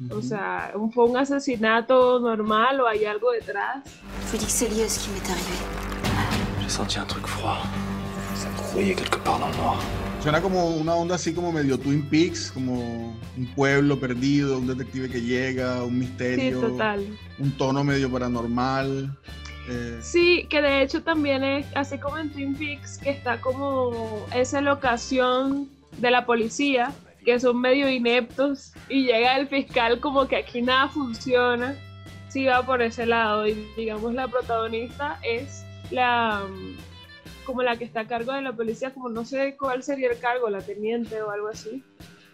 O 0.10 0.14
Ujú. 0.20 0.22
sea, 0.22 0.72
¿un- 0.76 0.90
¿fue 0.94 1.04
un 1.04 1.18
asesinato 1.18 2.22
normal 2.22 2.80
o 2.80 2.88
hay 2.88 3.04
algo 3.04 3.32
detrás? 3.32 3.84
Je 3.84 4.32
vous 4.32 4.38
dis 4.40 4.46
que 4.46 4.50
c'est 4.52 4.70
lié 4.70 4.86
à 4.86 4.90
ce 4.90 4.98
qui 4.98 5.10
m'est 5.12 5.30
arrivé. 5.30 5.58
J'ai 6.62 6.70
senti 6.70 6.98
un 7.00 7.06
truc 7.06 7.28
froid. 7.28 7.58
Ça 8.34 8.48
grouillait 8.56 8.96
quelque 8.96 9.18
part 9.20 9.40
dans 9.40 9.50
le 9.50 9.58
noir. 9.58 9.78
Suena 10.22 10.40
como 10.40 10.68
una 10.68 10.94
onda 10.94 11.16
así 11.16 11.34
como 11.34 11.52
medio 11.52 11.80
Twin 11.80 12.08
Peaks, 12.08 12.52
como 12.52 13.20
un 13.38 13.46
pueblo 13.56 14.00
perdido, 14.00 14.60
un 14.60 14.68
detective 14.68 15.10
que 15.10 15.20
llega, 15.22 15.84
un 15.84 15.94
Sí, 15.94 15.96
misterio, 15.96 16.60
total. 16.60 17.06
un 17.40 17.52
tono 17.58 17.84
medio 17.84 18.10
paranormal. 18.12 19.18
eh, 19.68 20.00
Sí, 20.02 20.46
que 20.50 20.62
de 20.62 20.84
hecho 20.84 21.02
también 21.02 21.44
es 21.44 21.66
así 21.76 21.98
como 21.98 22.20
en 22.20 22.30
Twin 22.30 22.54
Peaks, 22.56 23.00
que 23.00 23.10
está 23.10 23.42
como 23.42 24.26
esa 24.36 24.62
locación 24.62 25.70
de 25.98 26.12
la 26.12 26.26
policía, 26.26 26.92
que 27.26 27.40
son 27.40 27.60
medio 27.60 27.90
ineptos, 27.90 28.74
y 28.90 29.06
llega 29.06 29.38
el 29.38 29.48
fiscal 29.48 30.00
como 30.00 30.28
que 30.28 30.36
aquí 30.38 30.62
nada 30.62 30.88
funciona. 30.88 31.76
Sí 32.30 32.46
va 32.46 32.64
por 32.64 32.82
ese 32.84 33.08
lado, 33.08 33.48
y 33.48 33.54
digamos 33.76 34.14
la 34.14 34.28
protagonista 34.28 35.20
es 35.24 35.64
la 35.90 36.44
como 37.52 37.64
la 37.64 37.76
que 37.78 37.84
está 37.84 38.02
a 38.02 38.08
cargo 38.08 38.32
de 38.32 38.42
la 38.42 38.54
policía, 38.56 38.94
como 38.94 39.10
no 39.10 39.26
sé 39.26 39.58
cuál 39.60 39.84
sería 39.84 40.10
el 40.10 40.18
cargo, 40.20 40.50
la 40.50 40.62
teniente 40.62 41.22
o 41.22 41.32
algo 41.32 41.50
así, 41.50 41.84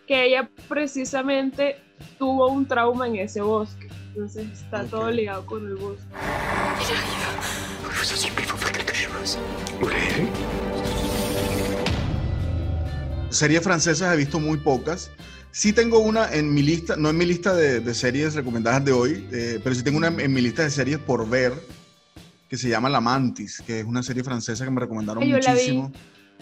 que 0.06 0.26
ella 0.26 0.48
precisamente 0.70 1.78
tuvo 2.20 2.50
un 2.50 2.68
trauma 2.68 3.08
en 3.08 3.16
ese 3.16 3.42
bosque, 3.42 3.88
entonces 4.10 4.48
está 4.54 4.84
Ok. 4.84 4.90
todo 4.92 5.10
ligado 5.10 5.44
con 5.48 5.66
el 5.66 5.76
bosque. 5.76 6.06
Series 13.30 13.62
francesas 13.64 14.14
he 14.14 14.18
visto 14.18 14.40
muy 14.40 14.58
pocas. 14.58 15.12
Sí 15.52 15.74
tengo 15.74 16.00
una 16.00 16.32
en 16.32 16.54
mi 16.54 16.62
lista, 16.62 16.96
no 16.96 17.10
en 17.10 17.18
mi 17.18 17.26
lista 17.26 17.56
de, 17.56 17.80
de 17.80 17.94
series 17.96 18.36
recomendadas 18.36 18.86
de 18.86 18.92
hoy, 18.92 19.28
eh, 19.32 19.60
pero 19.64 19.74
sí 19.76 19.84
tengo 19.84 19.98
una 19.98 20.08
en 20.10 20.32
mi 20.32 20.42
lista 20.42 20.62
de 20.64 20.70
series 20.70 21.00
por 21.00 21.28
ver, 21.28 21.54
que 22.48 22.58
se 22.58 22.70
llama 22.70 22.90
La 22.90 23.02
Mantis, 23.02 23.62
que 23.66 23.82
es 23.82 23.86
una 23.86 24.02
serie 24.04 24.24
francesa 24.24 24.64
que 24.66 24.72
me 24.72 24.80
recomendaron 24.80 25.24
yo 25.24 25.36
muchísimo. 25.36 25.92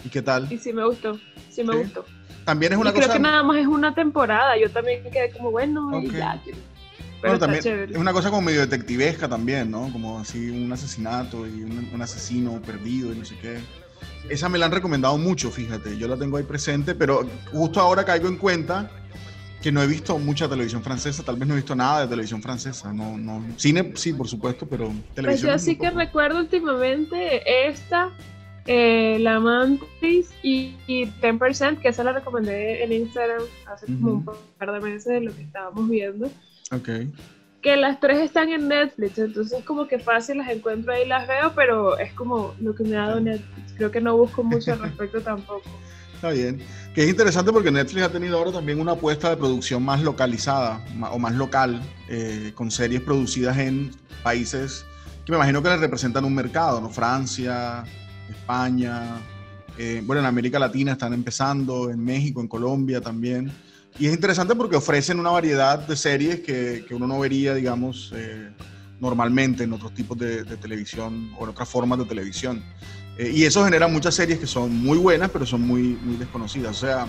¿Y 0.04 0.08
qué 0.08 0.22
tal? 0.22 0.50
Y 0.52 0.58
sí 0.58 0.72
me 0.72 0.84
gustó, 0.86 1.18
sí 1.50 1.64
me 1.64 1.72
¿Sí? 1.72 1.78
gustó. 1.78 2.04
También 2.44 2.72
es 2.72 2.78
Y 2.78 2.80
una 2.82 2.92
creo 2.92 3.02
cosa... 3.02 3.14
que 3.14 3.18
nada 3.20 3.42
más 3.42 3.56
es 3.58 3.66
una 3.66 3.94
temporada, 3.94 4.56
yo 4.56 4.70
también 4.70 5.02
quedé 5.12 5.30
como, 5.32 5.50
bueno, 5.50 6.00
y 6.00 6.06
Ok. 6.08 6.12
ya. 6.14 6.40
Pero 6.44 6.58
Bueno, 7.32 7.38
también 7.38 7.62
chévere. 7.62 7.92
es 7.92 7.98
una 7.98 8.12
cosa 8.12 8.28
como 8.30 8.42
medio 8.42 8.60
detectivesca 8.60 9.28
también, 9.28 9.70
¿no? 9.70 9.90
Como 9.90 10.20
así 10.20 10.50
un 10.50 10.70
asesinato 10.72 11.46
y 11.46 11.62
un, 11.64 11.90
un 11.92 12.02
asesino 12.02 12.60
perdido 12.62 13.12
y 13.12 13.16
no 13.18 13.24
sé 13.24 13.36
qué. 13.40 13.58
Esa 14.28 14.48
me 14.48 14.58
la 14.58 14.66
han 14.66 14.72
recomendado 14.72 15.16
mucho, 15.18 15.50
fíjate. 15.50 15.96
Yo 15.96 16.06
la 16.08 16.16
tengo 16.16 16.36
ahí 16.36 16.44
presente, 16.44 16.94
pero 16.94 17.26
justo 17.52 17.80
ahora 17.80 18.04
caigo 18.04 18.28
en 18.28 18.36
cuenta 18.36 18.90
que 19.66 19.72
no 19.72 19.82
he 19.82 19.86
visto 19.88 20.16
mucha 20.16 20.48
televisión 20.48 20.80
francesa. 20.80 21.24
Tal 21.24 21.34
vez 21.34 21.48
no 21.48 21.54
he 21.54 21.56
visto 21.56 21.74
nada 21.74 22.02
de 22.02 22.06
televisión 22.06 22.40
francesa. 22.40 22.92
No, 22.92 23.18
no. 23.18 23.44
Cine, 23.56 23.94
sí, 23.96 24.12
por 24.12 24.28
supuesto, 24.28 24.64
pero 24.64 24.86
Pues 24.86 25.14
televisión. 25.16 25.50
yo 25.50 25.56
es 25.56 25.62
sí 25.64 25.74
que 25.74 25.88
poco. 25.88 25.98
recuerdo 25.98 26.38
últimamente 26.38 27.42
esta, 27.68 28.10
eh, 28.66 29.18
La 29.18 29.40
Mantis 29.40 30.30
y, 30.40 30.76
y 30.86 31.06
10%, 31.06 31.80
que 31.80 31.88
esa 31.88 32.04
la 32.04 32.12
recomendé 32.12 32.84
en 32.84 32.92
Instagram 32.92 33.42
hace 33.66 33.86
como 33.86 34.12
un 34.12 34.24
par 34.56 34.70
de 34.72 34.78
meses 34.78 35.04
de 35.06 35.20
lo 35.22 35.34
que 35.34 35.42
estábamos 35.42 35.88
viendo. 35.90 36.26
Ok. 36.70 36.88
Que 37.60 37.76
las 37.76 37.98
tres 37.98 38.20
están 38.20 38.50
en 38.50 38.68
Netflix, 38.68 39.18
entonces 39.18 39.64
como 39.64 39.88
que 39.88 39.98
fácil 39.98 40.38
las 40.38 40.48
encuentro 40.48 40.92
ahí 40.92 41.02
y 41.06 41.08
las 41.08 41.26
veo, 41.26 41.54
pero 41.56 41.98
es 41.98 42.12
como 42.12 42.54
lo 42.60 42.72
que 42.72 42.84
me 42.84 42.96
ha 42.96 43.08
dado 43.08 43.20
Netflix. 43.20 43.72
Creo 43.76 43.90
que 43.90 44.00
no 44.00 44.16
busco 44.16 44.44
mucho 44.44 44.74
al 44.74 44.78
respecto 44.82 45.20
tampoco. 45.22 45.68
Está 46.16 46.30
bien. 46.30 46.60
Que 46.94 47.04
es 47.04 47.08
interesante 47.10 47.52
porque 47.52 47.70
Netflix 47.70 48.02
ha 48.04 48.10
tenido 48.10 48.38
ahora 48.38 48.52
también 48.52 48.80
una 48.80 48.92
apuesta 48.92 49.30
de 49.30 49.36
producción 49.36 49.82
más 49.82 50.02
localizada 50.02 50.84
ma- 50.96 51.10
o 51.10 51.18
más 51.18 51.34
local, 51.34 51.80
eh, 52.08 52.52
con 52.54 52.70
series 52.70 53.00
producidas 53.02 53.56
en 53.58 53.90
países 54.22 54.84
que 55.24 55.32
me 55.32 55.38
imagino 55.38 55.60
que 55.60 55.68
les 55.70 55.80
representan 55.80 56.24
un 56.24 56.32
mercado, 56.34 56.80
¿no? 56.80 56.88
Francia, 56.88 57.82
España, 58.30 59.16
eh, 59.76 60.00
bueno, 60.04 60.20
en 60.20 60.26
América 60.26 60.56
Latina 60.58 60.92
están 60.92 61.12
empezando, 61.12 61.90
en 61.90 61.98
México, 62.02 62.40
en 62.40 62.46
Colombia 62.46 63.00
también. 63.00 63.50
Y 63.98 64.06
es 64.06 64.14
interesante 64.14 64.54
porque 64.54 64.76
ofrecen 64.76 65.18
una 65.18 65.30
variedad 65.30 65.80
de 65.80 65.96
series 65.96 66.40
que, 66.42 66.84
que 66.86 66.94
uno 66.94 67.08
no 67.08 67.18
vería, 67.18 67.54
digamos, 67.54 68.12
eh, 68.14 68.50
normalmente 69.00 69.64
en 69.64 69.72
otros 69.72 69.92
tipos 69.94 70.16
de, 70.16 70.44
de 70.44 70.56
televisión 70.58 71.32
o 71.38 71.42
en 71.42 71.50
otras 71.50 71.68
formas 71.68 71.98
de 71.98 72.04
televisión. 72.04 72.62
Eh, 73.18 73.32
y 73.34 73.44
eso 73.44 73.64
genera 73.64 73.88
muchas 73.88 74.14
series 74.14 74.38
que 74.38 74.46
son 74.46 74.74
muy 74.76 74.98
buenas, 74.98 75.30
pero 75.30 75.46
son 75.46 75.62
muy, 75.62 75.98
muy 76.02 76.16
desconocidas. 76.16 76.70
O 76.76 76.86
sea, 76.86 77.06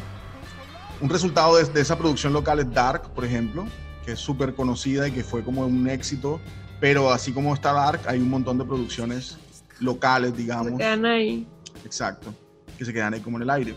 un 1.02 1.10
resultado 1.10 1.58
de, 1.58 1.66
de 1.66 1.82
esa 1.82 1.98
producción 1.98 2.34
local 2.34 2.60
es 2.60 2.72
Dark, 2.74 3.10
por 3.14 3.26
ejemplo, 3.26 3.68
que 4.06 4.14
es 4.14 4.20
súper 4.20 4.54
conocida 4.56 5.08
y 5.08 5.12
que 5.12 5.24
fue 5.24 5.44
como 5.44 5.66
un 5.66 5.88
éxito. 5.90 6.40
Pero 6.80 7.12
así 7.12 7.32
como 7.34 7.54
está 7.54 7.74
Dark, 7.74 8.02
hay 8.08 8.20
un 8.20 8.30
montón 8.30 8.58
de 8.58 8.64
producciones 8.66 9.38
locales, 9.80 10.32
Se 10.32 10.38
digamos. 10.38 10.78
quedan 10.78 11.06
ahí. 11.06 11.46
Exacto. 11.84 12.34
Que 12.78 12.86
se 12.86 12.94
quedan 12.94 13.14
ahí 13.14 13.20
como 13.20 13.38
en 13.38 13.44
el 13.44 13.50
aire. 13.50 13.76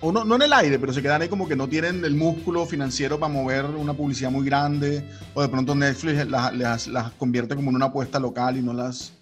O 0.00 0.10
no, 0.10 0.24
no 0.24 0.34
en 0.36 0.42
el 0.42 0.52
aire, 0.52 0.78
pero 0.78 0.92
se 0.92 1.02
quedan 1.02 1.22
ahí 1.22 1.28
como 1.28 1.46
que 1.46 1.54
no 1.54 1.68
tienen 1.68 2.04
el 2.04 2.14
músculo 2.14 2.64
financiero 2.66 3.20
para 3.20 3.32
mover 3.32 3.66
una 3.66 3.92
publicidad 3.92 4.30
muy 4.30 4.44
grande. 4.44 5.04
O 5.34 5.42
de 5.42 5.48
pronto 5.48 5.74
Netflix 5.74 6.26
las, 6.28 6.54
las- 6.56 6.86
las 6.88 7.12
convierte 7.12 7.54
como 7.54 7.70
en 7.70 7.76
una 7.76 7.86
apuesta 7.86 8.18
local 8.18 8.56
y 8.56 8.62
no 8.62 8.72
las 8.72 9.12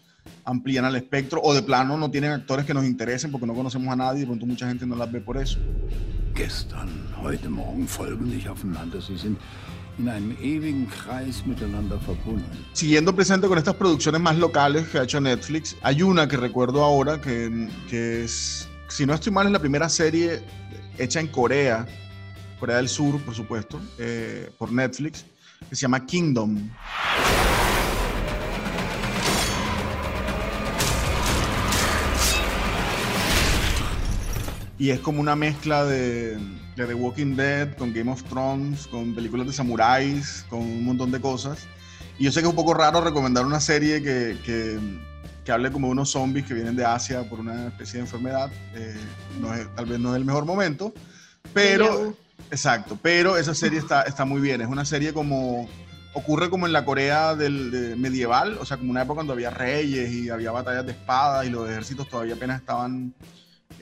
amplían 0.45 0.85
al 0.85 0.97
espectro. 0.97 1.41
O 1.43 1.55
de 1.55 1.62
plano 1.62 1.97
no 1.97 2.11
tienen 2.11 2.33
actores 2.33 2.65
que 2.65 2.75
nos 2.75 2.85
interesen 2.85 3.31
porque 3.31 3.47
no 3.47 3.55
conocemos 3.55 3.93
a 3.93 3.97
nadie 3.97 4.19
y 4.19 4.21
de 4.21 4.27
pronto 4.27 4.47
mucha 4.47 4.69
gente 4.69 4.87
no 4.87 4.97
las 4.97 5.11
ve 5.11 5.21
por 5.21 5.37
eso. 5.37 5.59
Gestern, 6.35 6.91
heute 7.23 7.49
Morgen 7.49 7.87
folgen 7.87 8.31
nicht 8.31 8.49
aufeinander. 8.49 9.03
Sie 9.03 9.19
sind 9.19 9.39
in 9.99 10.09
einem 10.09 10.37
ewigen 10.41 10.89
Kreis 10.89 11.45
miteinander 11.45 11.99
verbunden. 11.99 12.65
Siguiendo 12.73 13.15
presente 13.15 13.47
con 13.49 13.59
estas 13.59 13.75
producciones 13.75 14.21
más 14.21 14.37
locales 14.39 14.89
que 14.89 14.99
ha 14.99 15.03
hecho 15.03 15.21
Netflix, 15.21 15.77
hay 15.83 16.03
una 16.03 16.27
que 16.29 16.37
recuerdo 16.37 16.83
ahora 16.83 17.21
que, 17.21 17.69
que 17.89 18.25
es, 18.25 18.69
si 18.89 19.05
no 19.05 19.15
estoy 19.15 19.33
mal, 19.33 19.47
es 19.47 19.53
la 19.53 19.59
primera 19.59 19.89
serie 19.89 20.43
hecha 20.99 21.21
en 21.21 21.29
Corea, 21.29 21.87
Corea 22.59 22.77
del 22.77 22.89
Sur, 22.89 23.21
por 23.21 23.35
supuesto, 23.35 23.81
eh, 23.99 24.50
por 24.59 24.73
Netflix, 24.73 25.25
que 25.69 25.77
se 25.77 25.83
llama 25.83 26.05
Kingdom. 26.07 26.71
Y 34.81 34.91
es 34.91 35.01
como 35.01 35.21
una 35.21 35.37
mezcla 35.37 35.85
de, 35.85 36.39
de 36.75 36.87
The 36.87 36.95
Walking 36.95 37.37
Dead 37.37 37.77
con 37.77 37.93
Game 37.93 38.11
of 38.11 38.23
Thrones, 38.25 38.87
con 38.87 39.15
películas 39.15 39.47
de 39.47 39.53
samuráis, 39.53 40.47
con 40.49 40.61
un 40.61 40.85
montón 40.87 41.11
de 41.11 41.21
cosas. 41.21 41.67
Y 42.19 42.25
yo 42.25 42.33
sé 42.33 42.41
que 42.41 42.47
es 42.47 42.51
un 42.51 42.57
poco 42.57 42.73
raro 42.73 43.03
recomendar 43.03 43.45
una 43.45 43.61
serie 43.61 44.03
que, 44.03 44.39
que, 44.43 44.79
que 45.45 45.53
hable 45.53 45.71
como 45.71 45.89
de 45.89 45.93
unos 45.93 46.11
zombies 46.11 46.47
que 46.47 46.55
vienen 46.55 46.77
de 46.77 46.85
Asia 46.87 47.29
por 47.29 47.41
una 47.41 47.67
especie 47.69 47.97
de 47.99 48.01
enfermedad. 48.07 48.51
Eh, 48.75 48.97
no 49.39 49.53
es- 49.55 49.69
tal 49.77 49.85
vez 49.85 50.01
no 50.01 50.13
es 50.15 50.17
el 50.17 50.25
mejor 50.25 50.47
momento, 50.47 50.95
pero... 51.53 52.17
Exacto, 52.51 52.99
pero 53.01 53.37
esa 53.37 53.55
serie 53.55 53.79
está, 53.79 54.03
está 54.05 54.25
muy 54.25 54.41
bien. 54.41 54.63
Es 54.63 54.67
una 54.69 54.87
serie 54.87 55.13
como... 55.13 55.69
Ocurre 56.15 56.51
como 56.51 56.67
en 56.67 56.73
la 56.73 56.85
Corea 56.87 57.37
del, 57.37 57.71
de- 57.71 57.97
medieval, 57.97 58.57
o 58.59 58.65
sea, 58.65 58.79
como 58.79 58.91
una 58.91 59.03
época 59.03 59.17
cuando 59.17 59.35
había 59.35 59.51
reyes 59.51 60.11
y 60.11 60.31
había 60.31 60.51
batallas 60.51 60.85
de 60.87 60.93
espadas 60.93 61.47
y 61.47 61.51
los 61.51 61.69
ejércitos 61.71 62.09
todavía 62.09 62.35
apenas 62.35 62.61
estaban 62.61 63.15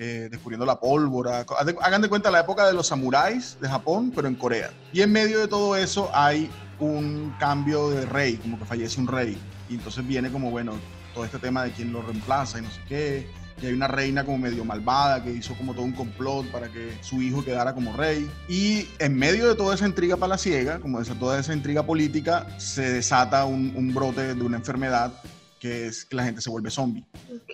eh, 0.01 0.29
descubriendo 0.31 0.65
la 0.65 0.79
pólvora. 0.79 1.45
Hagan 1.83 2.01
de 2.01 2.09
cuenta 2.09 2.31
la 2.31 2.41
época 2.41 2.65
de 2.65 2.73
los 2.73 2.87
samuráis 2.87 3.59
de 3.61 3.69
Japón, 3.69 4.13
pero 4.15 4.29
en 4.29 4.37
Corea. 4.37 4.71
Y 4.93 5.01
en 5.01 5.11
medio 5.11 5.41
de 5.41 5.49
todo 5.49 5.75
eso 5.75 6.09
hay 6.15 6.49
un 6.79 7.35
cambio 7.41 7.91
de 7.91 8.07
rey, 8.07 8.37
como 8.37 8.59
que 8.61 8.65
fallece 8.65 9.01
un 9.01 9.09
rey. 9.09 9.37
Y 9.69 9.75
entonces 9.75 10.07
viene 10.07 10.31
como, 10.31 10.53
bueno, 10.53 10.75
todo 11.15 11.25
este 11.25 11.41
tema 11.41 11.65
de 11.65 11.73
quién 11.73 11.93
lo 11.93 12.01
reemplaza 12.03 12.61
y 12.61 12.63
no 12.63 12.71
sé 12.71 12.81
qué. 12.89 13.29
Y 13.61 13.67
hay 13.67 13.73
una 13.73 13.89
reina 13.89 14.25
como 14.25 14.39
medio 14.39 14.65
malvada 14.65 15.25
que 15.25 15.33
hizo 15.33 15.55
como 15.55 15.75
todo 15.75 15.83
un 15.83 15.93
complot 15.93 16.47
para 16.53 16.69
que 16.69 16.97
su 17.01 17.21
hijo 17.21 17.45
quedara 17.45 17.75
como 17.75 17.93
rey. 17.93 18.31
Y 18.49 18.87
en 19.01 19.17
medio 19.17 19.49
de 19.49 19.57
toda 19.57 19.75
esa 19.75 19.85
intriga 19.85 20.17
palaciega, 20.17 20.79
como 20.79 21.03
de 21.03 21.13
toda 21.17 21.41
esa 21.41 21.53
intriga 21.53 21.83
política, 21.83 22.47
se 22.61 22.89
desata 22.93 23.45
un, 23.47 23.73
un 23.75 23.93
brote 23.93 24.37
de 24.37 24.45
una 24.45 24.59
enfermedad 24.59 25.13
que 25.59 25.89
es 25.89 26.05
que 26.05 26.15
la 26.15 26.23
gente 26.23 26.41
se 26.41 26.51
vuelve 26.51 26.71
zombie. 26.71 27.05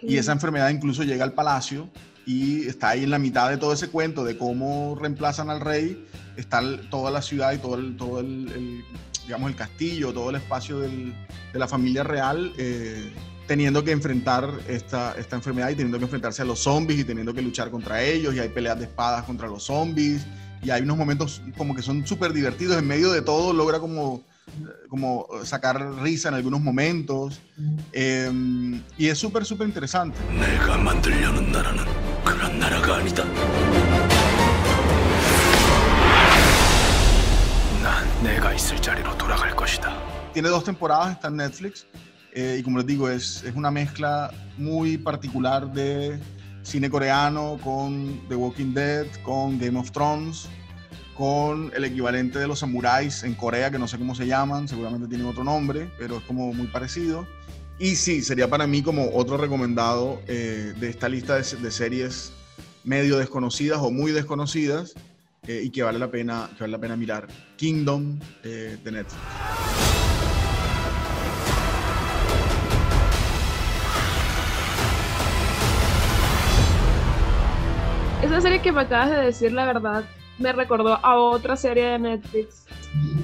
Y 0.02 0.18
esa 0.18 0.32
enfermedad 0.32 0.68
incluso 0.68 1.04
llega 1.04 1.24
al 1.24 1.32
palacio 1.32 1.88
y 2.26 2.66
está 2.66 2.90
ahí 2.90 3.04
en 3.04 3.10
la 3.10 3.18
mitad 3.18 3.50
de 3.50 3.56
todo 3.58 3.72
ese 3.72 3.88
cuento 3.88 4.24
de 4.24 4.36
cómo 4.38 4.96
reemplazan 5.00 5.50
al 5.50 5.60
rey. 5.60 6.06
Está 6.36 6.60
toda 6.90 7.10
la 7.10 7.22
ciudad 7.22 7.52
y 7.52 7.58
todo 7.58 7.76
el, 7.76 7.96
todo 7.96 8.20
el, 8.20 8.48
el, 8.54 8.84
digamos, 9.24 9.50
el 9.50 9.56
castillo, 9.56 10.12
todo 10.12 10.30
el 10.30 10.36
espacio 10.36 10.80
del- 10.80 11.14
de 11.52 11.58
la 11.58 11.68
familia 11.68 12.02
real 12.02 12.52
eh, 12.58 13.12
teniendo 13.46 13.84
que 13.84 13.92
enfrentar 13.92 14.50
esta, 14.68 15.14
esta 15.18 15.36
enfermedad 15.36 15.68
y 15.70 15.74
teniendo 15.76 15.98
que 15.98 16.04
enfrentarse 16.04 16.42
a 16.42 16.44
los 16.44 16.58
zombies 16.60 16.98
y 17.00 17.04
teniendo 17.04 17.32
que 17.32 17.42
luchar 17.42 17.70
contra 17.70 18.02
ellos 18.02 18.34
y 18.34 18.40
hay 18.40 18.48
peleas 18.48 18.78
de 18.78 18.86
espadas 18.86 19.22
contra 19.24 19.46
los 19.46 19.62
zombies 19.64 20.26
y 20.62 20.70
hay 20.70 20.82
unos 20.82 20.96
momentos 20.96 21.42
como 21.56 21.74
que 21.76 21.82
son 21.82 22.04
súper 22.06 22.32
divertidos 22.32 22.76
en 22.78 22.86
medio 22.88 23.12
de 23.12 23.20
todo 23.22 23.52
logra 23.52 23.78
como 23.78 24.22
como 24.88 25.26
sacar 25.44 25.94
risa 26.02 26.28
en 26.28 26.34
algunos 26.34 26.60
momentos 26.60 27.40
eh, 27.92 28.30
y 28.98 29.06
es 29.08 29.18
súper 29.18 29.44
súper 29.44 29.68
interesante 29.68 30.18
내가 32.23 32.23
만들려는 32.23 32.23
나라는 32.23 32.23
그런 32.23 32.59
나라가 32.59 32.95
아니다. 32.97 33.23
난 37.81 38.23
내가 38.23 38.53
있을 38.53 38.81
자리로 38.81 39.17
돌아갈 39.17 39.55
것이다. 39.55 39.97
tiene 40.33 40.49
dos 40.49 40.63
temporadas, 40.63 41.11
está 41.11 41.27
en 41.27 41.37
Netflix. 41.37 41.85
eh, 42.33 42.57
y 42.59 42.63
como 42.63 42.77
les 42.77 42.85
digo, 42.85 43.09
es, 43.09 43.43
es 43.43 43.55
una 43.55 43.71
mezcla 43.71 44.31
muy 44.57 44.97
particular 44.97 45.71
de 45.73 46.19
cine 46.61 46.89
coreano 46.89 47.57
con 47.63 48.21
The 48.29 48.35
Walking 48.35 48.73
Dead, 48.73 49.07
con 49.23 49.57
Game 49.57 49.79
of 49.79 49.91
Thrones, 49.91 50.47
con 51.17 51.71
el 51.75 51.83
equivalente 51.85 52.39
de 52.39 52.47
los 52.47 52.59
samuráis 52.59 53.23
en 53.23 53.33
Corea, 53.33 53.71
que 53.71 53.79
no 53.79 53.87
sé 53.87 53.97
cómo 53.97 54.13
se 54.15 54.27
llaman, 54.27 54.67
seguramente 54.67 55.07
tienen 55.07 55.27
otro 55.27 55.43
nombre, 55.43 55.91
pero 55.97 56.17
es 56.17 56.23
como 56.23 56.53
muy 56.53 56.67
parecido. 56.67 57.25
Y 57.78 57.96
sí, 57.96 58.22
sería 58.22 58.48
para 58.48 58.68
mí 58.68 58.82
como 58.82 59.10
otro 59.14 59.36
recomendado 59.36 60.20
eh, 60.28 60.74
de 60.78 60.88
esta 60.88 61.08
lista 61.08 61.34
de, 61.36 61.42
series 61.42 62.32
medio 62.84 63.18
desconocidas 63.18 63.80
o 63.80 63.90
muy 63.90 64.12
desconocidas 64.12 64.94
eh, 65.48 65.62
y 65.64 65.70
que 65.70 65.82
vale 65.82 65.98
la 65.98 66.08
pena, 66.08 66.48
que 66.56 66.62
vale 66.62 66.70
la 66.70 66.78
pena 66.78 66.96
mirar. 66.96 67.26
Kingdom 67.56 68.20
eh, 68.44 68.78
de 68.82 68.92
Netflix. 68.92 69.20
Esa 78.22 78.40
serie 78.40 78.62
que 78.62 78.70
me 78.70 78.82
acabas 78.82 79.10
de 79.10 79.16
decir, 79.16 79.52
la 79.52 79.66
verdad, 79.66 80.04
me 80.38 80.52
recordó 80.52 81.04
a 81.04 81.16
otra 81.16 81.56
serie 81.56 81.84
de 81.86 81.98
Netflix 81.98 82.66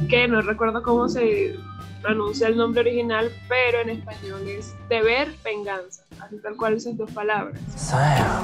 que 0.09 0.27
no 0.27 0.43
recuerdo 0.43 0.83
cómo 0.83 1.09
se 1.09 1.57
pronuncia 2.01 2.49
el 2.49 2.57
nombre 2.57 2.81
original, 2.81 3.31
pero 3.49 3.81
en 3.81 3.91
español 3.91 4.47
es 4.47 4.75
deber 4.89 5.35
venganza, 5.45 6.03
así 6.21 6.39
tal 6.39 6.57
cual 6.57 6.75
esas 6.75 6.97
dos 6.97 7.11
palabras. 7.11 7.61
So, 7.77 7.97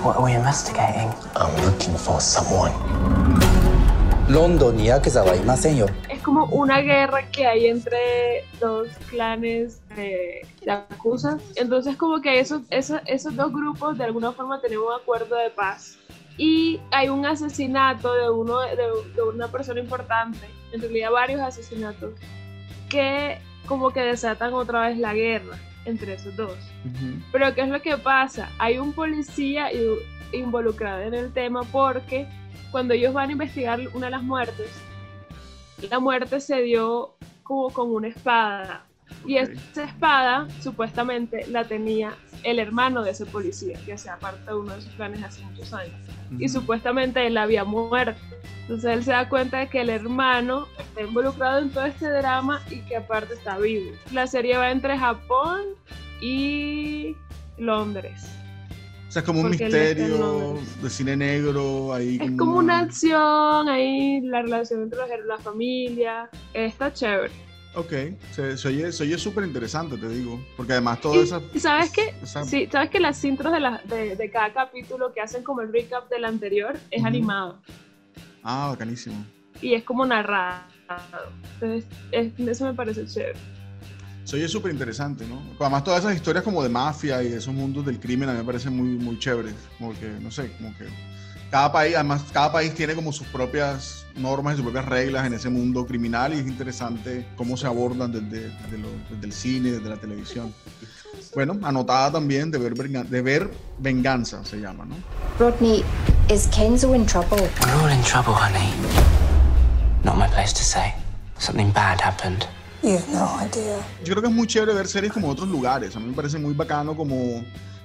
what 0.05 0.17
are 0.17 0.25
we 0.25 0.33
investigating? 0.33 1.11
I'm 1.35 1.55
looking 1.65 1.97
for 1.97 2.21
someone. 2.21 2.73
señor. 5.57 5.91
Es 6.09 6.21
como 6.23 6.47
una 6.47 6.81
guerra 6.81 7.31
que 7.31 7.47
hay 7.47 7.67
entre 7.67 8.45
dos 8.61 8.89
clanes 9.09 9.81
de 9.95 10.45
Yakuza. 10.63 11.39
Entonces 11.55 11.97
como 11.97 12.21
que 12.21 12.41
esos, 12.41 12.63
esos, 12.71 13.01
esos 13.07 13.37
dos 13.37 13.53
grupos 13.53 13.97
de 13.99 14.05
alguna 14.05 14.33
forma 14.33 14.61
tienen 14.61 14.81
un 14.81 14.93
acuerdo 14.93 15.37
de 15.37 15.51
paz 15.51 15.97
y 16.37 16.81
hay 16.91 17.09
un 17.09 17.25
asesinato 17.25 18.13
de, 18.13 18.31
uno, 18.31 18.61
de, 18.61 18.77
de, 19.15 19.23
una 19.23 19.49
persona 19.49 19.81
importante, 19.81 20.47
en 20.73 20.81
realidad 20.81 21.11
varios 21.11 21.41
asesinatos, 21.41 22.13
que 22.89 23.39
como 23.67 23.91
que 23.91 24.01
desatan 24.01 24.55
otra 24.55 24.89
vez 24.89 24.99
la 24.99 25.15
guerra 25.15 25.59
entre 25.85 26.15
esos 26.15 26.35
dos. 26.37 26.57
Pero 27.33 27.55
¿qué 27.55 27.63
es 27.63 27.69
lo 27.69 27.81
que 27.81 27.97
pasa? 27.97 28.51
Hay 28.59 28.79
un 28.79 28.93
policía 28.93 29.71
involucrado 30.33 31.03
en 31.03 31.15
el 31.15 31.33
tema 31.33 31.63
porque 31.65 32.27
cuando 32.71 32.95
ellos 32.95 33.13
van 33.13 33.29
a 33.29 33.33
investigar 33.33 33.81
una 33.95 34.07
de 34.07 34.11
las 34.11 34.23
muertes, 34.23 34.71
la 35.91 35.99
muerte 35.99 36.41
se 36.41 36.63
dio 36.63 37.15
como 37.43 37.71
con 37.71 37.91
una 37.95 38.09
espada. 38.09 38.85
Y 39.25 39.37
esa 39.37 39.85
espada 39.85 40.49
supuestamente 40.61 41.47
la 41.49 41.65
tenía 41.65 42.15
el 42.47 42.61
hermano 42.61 43.03
de 43.03 43.11
ese 43.11 43.27
policía, 43.27 43.77
que 43.85 43.95
hacía 43.95 44.17
parte 44.19 44.45
de 44.47 44.55
uno 44.55 44.73
de 44.73 44.81
sus 44.81 44.93
planes 44.93 45.23
hace 45.25 45.43
muchos 45.43 45.73
años. 45.73 45.95
Y 46.39 46.49
supuestamente 46.49 47.27
él 47.27 47.37
había 47.37 47.65
muerto. 47.65 48.21
Entonces 48.63 48.91
él 48.91 49.05
se 49.05 49.11
da 49.11 49.29
cuenta 49.29 49.59
de 49.59 49.69
que 49.69 49.81
el 49.81 49.91
hermano 49.91 50.69
está 50.79 51.03
involucrado 51.03 51.59
en 51.59 51.71
todo 51.71 51.87
este 51.87 52.09
drama 52.09 52.63
y 52.71 52.77
que 52.83 52.97
aparte 52.97 53.35
está 53.35 53.59
vivo. 53.59 53.91
La 54.13 54.29
serie 54.29 54.57
va 54.57 54.71
entre 54.71 54.97
Japón 54.97 55.61
y 56.21 57.17
Londres. 57.59 58.29
O 59.09 59.13
sea, 59.13 59.21
es 59.21 59.27
como 59.27 59.41
un 59.41 59.49
porque 59.49 59.65
misterio 59.65 60.59
de 60.83 60.91
cine 60.91 61.17
negro 61.17 61.95
ahí. 61.95 62.19
Es 62.21 62.31
como 62.39 62.59
una 62.59 62.81
acción 62.81 63.69
ahí, 63.69 64.21
la 64.21 64.43
relación 64.43 64.83
entre 64.83 65.01
la 65.27 65.39
familia. 65.39 66.31
Está 66.55 66.93
chévere. 66.93 67.46
Ok, 67.77 67.93
se, 68.33 68.57
se 68.57 68.69
oye 68.69 68.91
se 68.91 69.03
oye 69.03 69.19
súper 69.19 69.45
interesante, 69.45 69.99
te 69.99 70.09
digo. 70.09 70.41
Porque 70.57 70.73
además 70.73 70.99
todo 71.01 71.23
esa... 71.23 71.41
y 71.53 71.61
¿Sabes 71.61 71.91
qué? 71.93 72.15
esa- 72.23 72.43
Sí, 72.43 72.67
sabes 72.73 72.89
que 72.89 73.01
las 73.01 73.23
intros 73.23 73.53
de, 73.53 73.61
la- 73.61 73.83
de, 73.85 74.17
de 74.17 74.31
cada 74.31 74.53
capítulo 74.53 75.13
que 75.13 75.21
hacen 75.21 75.43
como 75.43 75.61
el 75.61 75.71
recap 75.71 76.09
del 76.09 76.25
anterior 76.25 76.81
es 76.91 77.05
animado 77.05 77.61
Ah, 78.43 78.69
bacanísimo. 78.71 79.27
y 79.61 79.75
es 79.75 79.85
como 79.85 80.07
narrado. 80.07 80.65
Entonces, 81.61 81.85
es- 82.13 82.33
eso 82.39 82.65
me 82.65 82.73
parece 82.73 83.07
chévere. 83.07 83.37
Se 84.25 84.37
oye 84.37 84.49
súper 84.49 84.73
interesante, 84.73 85.27
¿no? 85.27 85.41
Además 85.61 85.85
todas 85.85 86.01
esas 86.01 86.17
historias 86.17 86.43
como 86.45 86.63
de 86.63 86.69
mafia 86.71 87.23
y 87.23 87.29
de 87.29 87.37
esos 87.37 87.55
mundos 87.55 87.85
del 87.85 88.01
crimen 88.01 88.29
a 88.29 88.33
mí 88.33 88.39
me 88.39 88.45
parecen 88.45 88.75
muy, 88.75 88.89
muy 88.89 89.19
chéveres. 89.19 89.55
Como 89.79 89.93
que, 90.01 90.09
no 90.21 90.31
sé, 90.31 90.51
como 90.57 90.75
que 90.79 90.85
cada 91.51 91.71
país, 91.73 91.95
además 91.95 92.23
cada 92.33 92.53
país 92.53 92.75
tiene 92.75 92.95
como 92.95 93.13
sus 93.13 93.27
propias 93.29 94.05
normas 94.17 94.55
y 94.55 94.57
sus 94.57 94.65
propias 94.65 94.85
reglas 94.87 95.27
en 95.27 95.35
ese 95.35 95.49
mundo 95.49 95.87
criminal 95.87 96.33
y 96.35 96.39
es 96.39 96.47
interesante 96.47 97.27
cómo 97.37 97.57
se 97.57 97.67
abordan 97.67 98.11
desde, 98.13 98.49
desde, 98.51 98.79
lo- 98.79 98.89
desde 99.11 99.27
el 99.27 99.33
cine, 99.33 99.71
desde 99.73 99.89
la 99.89 99.97
televisión. 99.97 100.53
Bueno, 101.35 101.59
anotada 101.63 102.13
también 102.13 102.51
de 102.51 102.59
ver, 102.59 102.75
Venga- 102.75 103.05
de 103.05 103.23
ver 103.23 103.51
Venganza 103.79 104.45
se 104.45 104.57
llama, 104.59 104.85
¿no? 104.85 104.97
Rodney, 105.39 105.85
is 106.31 106.47
Kenzo 106.49 106.95
in 106.95 107.05
trouble? 107.07 107.37
We're 107.63 107.85
all 107.85 107.93
in 107.93 108.03
trouble, 108.03 108.33
honey. 108.35 108.73
Not 110.05 110.17
my 110.17 110.27
place 110.29 110.53
to 110.55 110.63
say. 110.63 110.93
Something 111.39 111.73
bad 111.73 112.01
happened. 112.01 112.47
You 112.83 112.93
have 112.97 113.09
no 113.13 113.29
idea. 113.45 113.79
Yo 114.05 114.13
creo 114.13 114.23
que 114.23 114.29
es 114.29 114.35
muy 114.35 114.47
chévere 114.47 114.73
ver 114.73 114.87
series 114.87 115.13
como 115.13 115.29
otros 115.29 115.49
lugares. 115.49 115.97
A 115.97 116.01
mí 116.01 116.07
me 116.07 116.15
parece 116.15 116.39
muy 116.39 116.55
bacano 116.55 116.97
como 116.97 117.43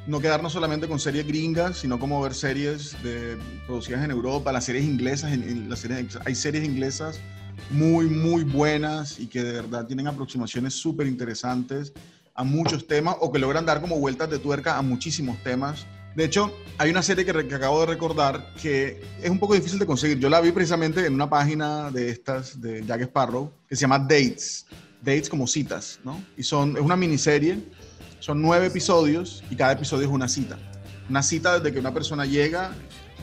no 0.08 0.20
quedarnos 0.20 0.54
solamente 0.54 0.88
con 0.88 1.00
series 1.00 1.28
gringas, 1.28 1.78
sino 1.78 2.00
como 2.00 2.22
ver 2.22 2.34
series 2.34 3.02
de, 3.04 3.38
producidas 3.68 4.04
en 4.04 4.12
Europa, 4.12 4.52
las 4.52 4.66
series 4.66 4.86
inglesas, 4.86 5.38
las 5.38 5.80
series, 5.80 6.18
hay 6.26 6.36
series 6.36 6.64
inglesas 6.64 7.20
muy, 7.70 8.08
muy 8.08 8.44
buenas 8.44 9.20
y 9.20 9.28
que 9.28 9.44
de 9.44 9.54
verdad 9.54 9.86
tienen 9.86 10.08
aproximaciones 10.08 10.74
súper 10.74 11.08
interesantes 11.08 11.94
a 12.34 12.44
muchos 12.44 12.88
temas 12.88 13.16
o 13.20 13.32
que 13.32 13.40
logran 13.40 13.66
dar 13.66 13.82
como 13.82 14.00
vueltas 14.00 14.30
de 14.30 14.40
tuerca 14.40 14.78
a 14.78 14.82
muchísimos 14.82 15.42
temas. 15.44 15.86
De 16.16 16.26
hecho, 16.26 16.54
hay 16.78 16.90
una 16.90 17.04
serie 17.04 17.24
que, 17.24 17.48
que 17.48 17.56
acabo 17.56 17.82
de 17.82 17.86
recordar 17.86 18.54
que 18.62 19.02
es 19.22 19.30
un 19.30 19.40
poco 19.40 19.54
difícil 19.54 19.80
de 19.80 19.86
conseguir. 19.86 20.20
Yo 20.20 20.30
la 20.30 20.42
vi 20.42 20.52
precisamente 20.52 21.06
en 21.06 21.14
una 21.14 21.30
página 21.30 21.92
de 21.92 22.10
estas 22.10 22.60
de 22.60 22.84
Jack 22.86 23.02
Sparrow 23.02 23.52
que 23.70 23.76
se 23.76 23.82
llama 23.82 24.00
Dates. 24.00 24.66
Dates 25.02 25.30
como 25.30 25.48
citas, 25.48 26.00
¿no? 26.04 26.22
Y 26.38 26.44
son, 26.44 26.76
es 26.76 26.82
una 26.82 26.96
miniserie, 26.96 27.58
son 28.22 28.42
nueve 28.42 28.68
episodios 28.68 29.44
y 29.50 29.56
cada 29.56 29.74
episodio 29.74 30.08
es 30.08 30.14
una 30.14 30.28
cita. 30.30 30.58
Una 31.10 31.24
cita 31.24 31.58
desde 31.58 31.74
que 31.74 31.80
una 31.80 31.94
persona 31.94 32.26
llega 32.26 32.72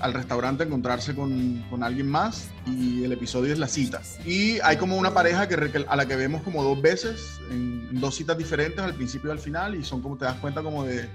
al 0.00 0.12
restaurante 0.12 0.64
a 0.64 0.66
encontrarse 0.66 1.14
con, 1.14 1.64
con 1.70 1.82
alguien 1.82 2.08
más 2.08 2.48
y 2.66 3.04
el 3.04 3.12
episodio 3.12 3.52
es 3.52 3.58
la 3.58 3.68
cita. 3.68 4.02
Y 4.26 4.58
hay 4.60 4.76
como 4.76 4.96
una 4.96 5.14
pareja 5.14 5.48
que, 5.48 5.84
a 5.88 5.96
la 5.96 6.06
que 6.06 6.16
vemos 6.16 6.42
como 6.42 6.62
dos 6.64 6.82
veces, 6.82 7.40
en, 7.50 8.00
dos 8.00 8.16
citas 8.16 8.36
diferentes, 8.36 8.80
al 8.80 8.94
principio 8.94 9.30
y 9.30 9.32
al 9.32 9.38
final, 9.38 9.76
y 9.76 9.84
son 9.84 10.02
como 10.02 10.16
te 10.16 10.24
das 10.24 10.36
cuenta 10.36 10.62
como 10.62 10.84
de, 10.84 11.08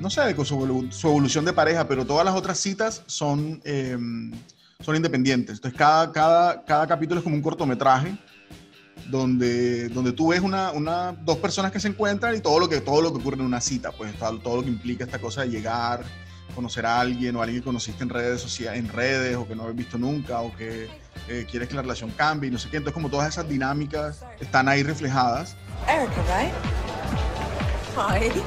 no 0.00 0.08
sé, 0.08 0.22
de 0.22 0.44
su, 0.44 0.54
evolu- 0.56 0.90
su 0.90 1.08
evolución 1.08 1.44
de 1.44 1.52
pareja, 1.52 1.86
pero 1.86 2.04
todas 2.04 2.24
las 2.24 2.34
otras 2.34 2.58
citas 2.58 3.02
son, 3.06 3.60
eh, 3.64 3.98
son 4.80 4.96
independientes. 4.96 5.56
Entonces 5.56 5.76
cada, 5.76 6.12
cada, 6.12 6.64
cada 6.64 6.86
capítulo 6.86 7.18
es 7.18 7.24
como 7.24 7.34
un 7.36 7.42
cortometraje 7.42 8.16
donde, 9.10 9.88
donde 9.88 10.12
tú 10.12 10.28
ves 10.28 10.40
una, 10.40 10.72
una, 10.72 11.12
dos 11.12 11.38
personas 11.38 11.72
que 11.72 11.80
se 11.80 11.88
encuentran 11.88 12.34
y 12.34 12.40
todo 12.40 12.58
lo 12.58 12.68
que, 12.68 12.80
todo 12.80 13.02
lo 13.02 13.12
que 13.12 13.18
ocurre 13.18 13.36
en 13.36 13.42
una 13.42 13.60
cita, 13.60 13.92
pues 13.92 14.12
todo, 14.18 14.56
lo 14.56 14.62
que 14.62 14.68
implica 14.68 15.04
esta 15.04 15.18
cosa 15.18 15.42
de 15.42 15.48
llegar, 15.48 16.04
conocer 16.54 16.86
a 16.86 17.00
alguien 17.00 17.36
o 17.36 17.42
alguien 17.42 17.60
que 17.60 17.64
conociste 17.64 18.02
en 18.02 18.10
redes 18.10 18.40
sociales, 18.40 18.78
en 18.78 18.88
redes 18.88 19.36
o 19.36 19.46
que 19.46 19.54
no 19.54 19.62
habéis 19.64 19.78
visto 19.78 19.98
nunca 19.98 20.40
o 20.40 20.54
que 20.56 20.88
eh, 21.28 21.46
quieres 21.50 21.68
que 21.68 21.74
la 21.74 21.82
relación 21.82 22.10
cambie 22.10 22.48
y 22.48 22.52
no 22.52 22.58
sé 22.58 22.68
qué. 22.70 22.78
Entonces 22.78 22.94
como 22.94 23.10
todas 23.10 23.28
esas 23.28 23.48
dinámicas 23.48 24.24
están 24.40 24.68
ahí 24.68 24.82
reflejadas 24.82 25.56
Erica, 25.88 26.22
right? 26.28 26.52
Hi. 27.96 28.40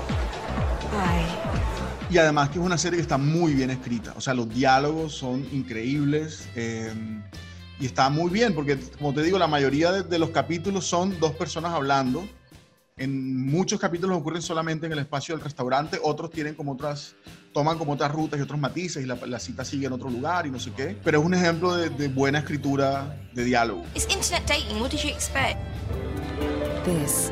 Hi. 0.92 2.14
y 2.14 2.18
además 2.18 2.50
que 2.50 2.60
es 2.60 2.66
una 2.66 2.78
serie 2.78 2.98
que 2.98 3.02
está 3.02 3.18
muy 3.18 3.54
bien 3.54 3.70
escrita. 3.70 4.14
O 4.18 4.22
sea, 4.22 4.34
los 4.34 4.50
diálogos 4.50 5.14
son 5.14 5.46
increíbles. 5.52 6.48
eh, 6.56 6.94
y 7.80 7.86
está 7.86 8.10
muy 8.10 8.30
bien, 8.30 8.54
porque 8.56 8.78
como 8.98 9.14
te 9.14 9.22
digo, 9.22 9.38
la 9.38 9.48
mayoría 9.48 9.92
de, 9.92 10.04
de 10.04 10.20
los 10.20 10.32
capítulos 10.32 10.86
son 10.86 11.20
dos 11.20 11.34
personas 11.34 11.74
hablando. 11.74 12.28
En 13.00 13.46
muchos 13.46 13.80
capítulos 13.80 14.18
ocurren 14.18 14.42
solamente 14.42 14.88
en 14.88 14.92
el 14.92 14.98
espacio 14.98 15.36
del 15.36 15.44
restaurante, 15.44 16.00
otros 16.02 16.32
tienen 16.32 16.56
como 16.56 16.72
otras, 16.72 17.16
toman 17.54 17.78
como 17.78 17.94
otras 17.94 18.12
rutas 18.12 18.40
y 18.40 18.42
otros 18.42 18.60
matices 18.60 19.04
y 19.04 19.06
la, 19.06 19.16
la 19.28 19.38
cita 19.38 19.64
sigue 19.64 19.86
en 19.86 19.94
otro 19.94 20.10
lugar 20.10 20.48
y 20.48 20.50
no 20.50 20.60
sé 20.60 20.72
qué. 20.76 20.98
Pero 21.04 21.20
es 21.20 21.26
un 21.26 21.36
ejemplo 21.36 21.76
de, 21.76 21.92
de 21.92 22.08
buena 22.08 22.40
escritura 22.40 23.16
de 23.34 23.44
diálogo. 23.44 23.86
It's 23.94 24.06
internet 24.06 24.48
dating. 24.48 24.82
What 24.82 24.90
did 24.90 25.02
you 25.02 25.10
expect? 25.10 25.60
This 26.86 27.32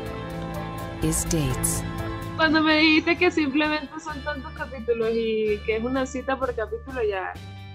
is 1.02 1.24
Dates. 1.24 1.82
Cuando 2.36 2.62
me 2.62 2.76
dijiste 2.78 3.16
que 3.18 3.30
simplemente 3.32 3.88
son 4.04 4.22
tantos 4.22 4.52
capítulos 4.52 5.08
y 5.12 5.58
que 5.66 5.78
es 5.78 5.82
una 5.82 6.06
cita 6.06 6.38
por 6.38 6.54
capítulo, 6.54 7.00
ya. 7.02 7.32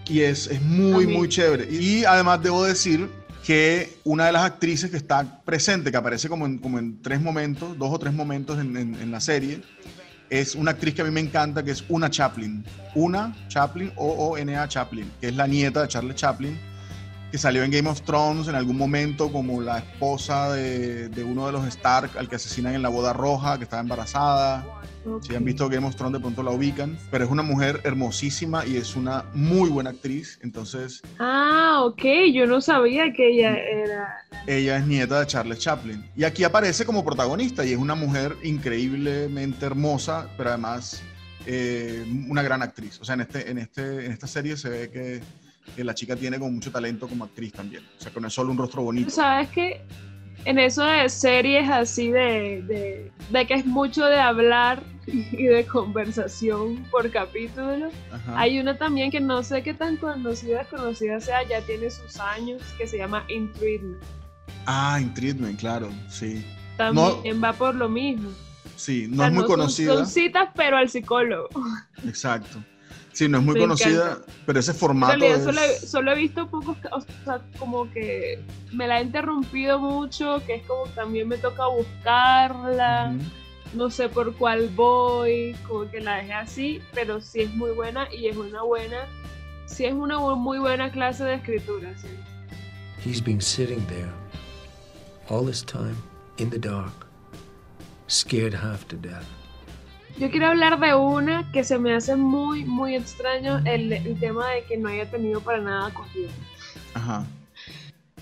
Y 0.08 0.22
es, 0.22 0.48
es 0.48 0.62
muy, 0.62 1.08
muy 1.08 1.30
chévere. 1.30 1.68
Y 1.72 2.04
además 2.06 2.42
debo 2.44 2.64
decir 2.64 3.10
que 3.46 3.98
una 4.04 4.26
de 4.26 4.32
las 4.34 4.44
actrices 4.44 4.92
que 4.92 4.98
está 4.98 5.42
presente, 5.44 5.90
que 5.92 5.98
aparece 5.98 6.28
como 6.30 6.46
en, 6.46 6.58
como 6.58 6.80
en 6.80 7.02
tres 7.02 7.22
momentos, 7.22 7.78
dos 7.78 7.90
o 7.92 7.98
tres 8.00 8.14
momentos 8.14 8.60
en, 8.60 8.76
en- 8.78 8.96
en 8.96 9.12
la 9.12 9.20
serie, 9.20 9.62
es 10.30 10.56
una 10.56 10.72
actriz 10.72 10.94
que 10.96 11.02
a 11.02 11.06
mí 11.06 11.12
me 11.12 11.20
encanta, 11.20 11.64
que 11.64 11.72
es 11.72 11.84
Una 11.90 12.10
Chaplin. 12.10 12.64
Una 12.96 13.36
Chaplin, 13.48 13.92
O-O-N-A 13.96 14.68
Chaplin, 14.68 15.12
que 15.20 15.28
es 15.30 15.36
la 15.36 15.48
nieta 15.48 15.82
de 15.82 15.88
Charles 15.88 16.16
Chaplin, 16.16 16.58
que 17.32 17.38
salió 17.38 17.64
en 17.64 17.72
Game 17.72 17.90
of 17.90 18.02
Thrones 18.02 18.48
en 18.50 18.56
algún 18.56 18.78
momento 18.78 19.32
como 19.32 19.62
la 19.62 19.78
esposa 19.80 20.52
de, 20.52 21.08
de 21.10 21.24
uno 21.24 21.46
de 21.46 21.54
los 21.54 21.66
Stark, 21.68 22.12
al 22.18 22.28
que 22.28 22.36
asesinan 22.36 22.76
en 22.76 22.82
la 22.82 22.90
boda 22.90 23.14
roja, 23.14 23.58
que 23.58 23.64
estaba 23.64 23.82
embarazada. 23.82 24.66
Si 25.22 25.34
han 25.34 25.44
visto 25.44 25.68
Game 25.68 25.88
of 25.88 25.96
Thrones, 25.96 26.14
de 26.14 26.20
pronto 26.20 26.44
la 26.44 26.52
ubican. 26.52 26.96
Pero 27.10 27.24
es 27.26 27.32
una 27.32 27.42
mujer 27.42 27.82
hermosísima 27.86 28.66
y 28.68 28.76
es 28.78 28.96
una 28.96 29.26
muy 29.34 29.70
buena 29.70 29.90
actriz. 29.92 30.38
Entonces, 30.44 31.02
Ah, 31.18 31.80
ok, 31.86 32.04
yo 32.34 32.46
no 32.46 32.62
sabía 32.62 33.12
que 33.14 33.30
ella 33.30 33.56
era. 33.58 34.18
ella 34.46 34.78
es 34.78 34.86
nieta 34.86 35.20
de 35.22 35.26
Charles 35.26 35.58
Chaplin. 35.60 36.06
Y 36.16 36.24
aquí 36.24 36.44
aparece 36.44 36.86
como 36.86 37.04
protagonista 37.04 37.66
y 37.66 37.72
es 37.72 37.78
una 37.80 37.96
mujer 37.96 38.36
increíblemente 38.44 39.66
hermosa, 39.66 40.28
pero 40.38 40.50
además 40.50 41.02
eh, 41.48 42.06
una 42.28 42.44
gran 42.44 42.62
actriz. 42.62 43.00
O 43.02 43.06
sea, 43.06 43.16
en, 43.16 43.22
este, 43.22 43.50
en, 43.50 43.58
este, 43.58 44.06
en 44.06 44.12
esta 44.12 44.28
serie 44.28 44.56
se 44.56 44.70
ve 44.70 44.92
que, 44.92 45.22
que 45.76 45.84
la 45.84 45.94
chica 45.94 46.16
tiene 46.16 46.38
como 46.40 46.52
mucho 46.52 46.72
talento 46.72 47.08
como 47.08 47.24
actriz 47.26 47.54
también. 47.54 47.84
O 47.98 48.02
sea, 48.02 48.12
que 48.12 48.20
no 48.20 48.28
es 48.28 48.34
solo 48.34 48.52
un 48.52 48.58
rostro 48.58 48.82
bonito. 48.84 49.10
¿Sabes 49.10 49.50
que 49.50 49.82
En 50.44 50.58
eso 50.58 50.84
de 50.84 51.08
series 51.08 51.70
así 51.70 52.10
de, 52.12 52.64
de, 52.68 53.12
de 53.30 53.48
que 53.48 53.54
es 53.54 53.66
mucho 53.66 54.06
de 54.06 54.20
hablar 54.20 54.82
y 55.08 55.44
de 55.46 55.66
conversación 55.66 56.84
por 56.90 57.12
capítulo. 57.12 57.90
Ajá. 58.12 58.40
Hay 58.40 58.60
una 58.60 58.76
también 58.78 59.12
que 59.12 59.20
no 59.20 59.44
sé 59.44 59.62
qué 59.64 59.74
tan 59.76 59.98
conocida, 59.98 60.66
conocida 60.66 61.20
sea, 61.20 61.48
ya 61.48 61.62
tiene 61.62 61.90
sus 61.92 62.20
años, 62.20 62.62
que 62.78 62.88
se 62.88 62.98
llama 62.98 63.24
In 63.30 63.52
Treatment. 63.54 64.02
Ah, 64.66 65.00
In 65.00 65.14
Treatment, 65.14 65.60
claro, 65.60 65.90
sí. 66.10 66.44
También 66.78 67.44
va 67.44 67.54
por 67.54 67.76
lo 67.76 67.88
mismo. 67.88 68.30
Sí, 68.76 69.06
no 69.08 69.16
O 69.16 69.18
sea, 69.18 69.28
es 69.28 69.34
muy 69.34 69.42
son- 69.44 69.50
conocida. 69.52 69.94
Son, 69.94 70.08
citas, 70.08 70.50
pero 70.56 70.78
al 70.78 70.90
psicólogo. 70.90 71.50
Exacto. 72.06 72.64
Sí, 73.14 73.28
no 73.28 73.40
es 73.40 73.44
muy 73.44 73.56
Me 73.56 73.62
conocida, 73.62 74.12
encanta. 74.14 74.32
pero 74.46 74.60
ese 74.60 74.72
En 74.72 74.78
formato 74.78 75.14
realidad 75.20 75.38
es... 75.38 75.44
solo, 75.44 75.62
he- 75.62 75.88
solo 75.88 76.12
he 76.12 76.16
visto 76.16 76.50
pocos, 76.50 76.78
o 76.92 77.02
sea, 77.26 77.42
como 77.60 77.90
que 77.92 78.40
me 78.72 78.88
la 78.88 79.00
he 79.00 79.04
interrumpido 79.04 79.80
mucho, 79.80 80.42
que 80.46 80.56
es 80.56 80.64
como 80.66 80.86
que 80.86 80.92
también 80.92 81.28
me 81.28 81.38
toca 81.38 81.68
buscarla, 81.68 83.14
Ujú. 83.16 83.78
no 83.78 83.90
sé 83.90 84.08
por 84.10 84.34
cuál 84.38 84.70
voy, 84.70 85.56
como 85.68 85.90
que 85.92 86.00
la 86.00 86.18
dejé 86.18 86.34
así, 86.34 86.82
pero 86.94 87.20
sí 87.22 87.42
es 87.42 87.54
muy 87.54 87.72
buena 87.72 88.08
y 88.14 88.28
es 88.28 88.38
una 88.38 88.62
buena, 88.64 89.06
sí 89.66 89.84
es 89.86 89.94
una 89.94 90.18
muy 90.20 90.60
buena 90.60 90.90
clase 90.92 91.24
de 91.26 91.36
escritura, 91.36 91.94
sí. 91.98 92.08
He's 93.04 93.22
been 93.22 93.42
sitting 93.42 93.86
there 93.88 94.12
all 95.28 95.46
this 95.46 95.64
time, 95.66 95.96
in 96.38 96.50
the 96.50 96.60
dark, 96.60 96.94
scared 98.08 98.54
half 98.54 98.88
to 98.88 98.96
death. 98.96 99.26
Yo 100.18 100.30
quiero 100.30 100.48
hablar 100.48 100.80
de 100.80 100.94
una 100.94 101.52
que 101.52 101.64
se 101.64 101.80
me 101.80 101.94
hace 101.96 102.16
muy, 102.16 102.64
muy 102.66 102.96
extraño 102.96 103.60
el, 103.66 103.92
el 103.92 104.20
tema 104.20 104.50
de 104.52 104.64
que 104.64 104.78
no 104.78 104.90
haya 104.90 105.10
tenido 105.10 105.42
para 105.42 105.60
nada 105.60 105.88
acogida. 105.88 106.30
Ajá. 106.94 107.26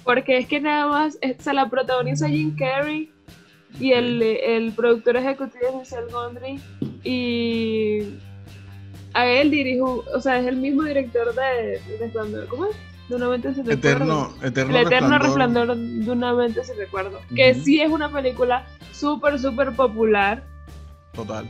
Porque 0.04 0.38
es 0.38 0.48
que 0.48 0.62
nada 0.62 0.88
más 0.88 1.18
eh, 1.22 1.36
se 1.40 1.54
la 1.54 1.70
protagoniza 1.70 2.30
Jim 2.30 2.56
Carrey 2.56 3.12
y 3.80 3.92
el, 3.92 4.22
el 4.22 4.72
productor 4.74 5.18
ejecutivo 5.18 5.66
es 5.68 5.76
Michel 5.76 6.10
Gondry 6.12 6.60
y 7.04 8.18
a 9.14 9.26
él 9.28 9.52
dirijo, 9.52 10.04
o 10.16 10.22
sea, 10.22 10.40
es 10.40 10.48
el 10.48 10.56
mismo 10.56 10.84
director 10.84 11.34
de, 11.36 11.80
de 11.80 11.98
Resplandor, 12.00 12.48
¿cómo 12.48 12.66
es? 12.68 12.76
De 13.10 13.16
una 13.16 13.28
mente 13.28 13.54
sin 13.54 13.70
Eterno, 13.70 14.30
recuerdo. 14.30 14.48
eterno, 14.48 14.78
El 14.78 14.86
eterno 14.88 15.18
resplandor. 15.20 15.68
resplandor 15.68 15.78
de 16.06 16.12
una 16.12 16.34
mente 16.34 16.64
sin 16.64 16.78
recuerdo. 16.78 17.20
Que 17.36 17.56
sí 17.56 17.82
es 17.82 17.90
una 17.92 18.10
película 18.10 18.66
súper, 18.94 19.40
súper 19.40 19.72
popular 19.76 20.44
Total. 21.14 21.46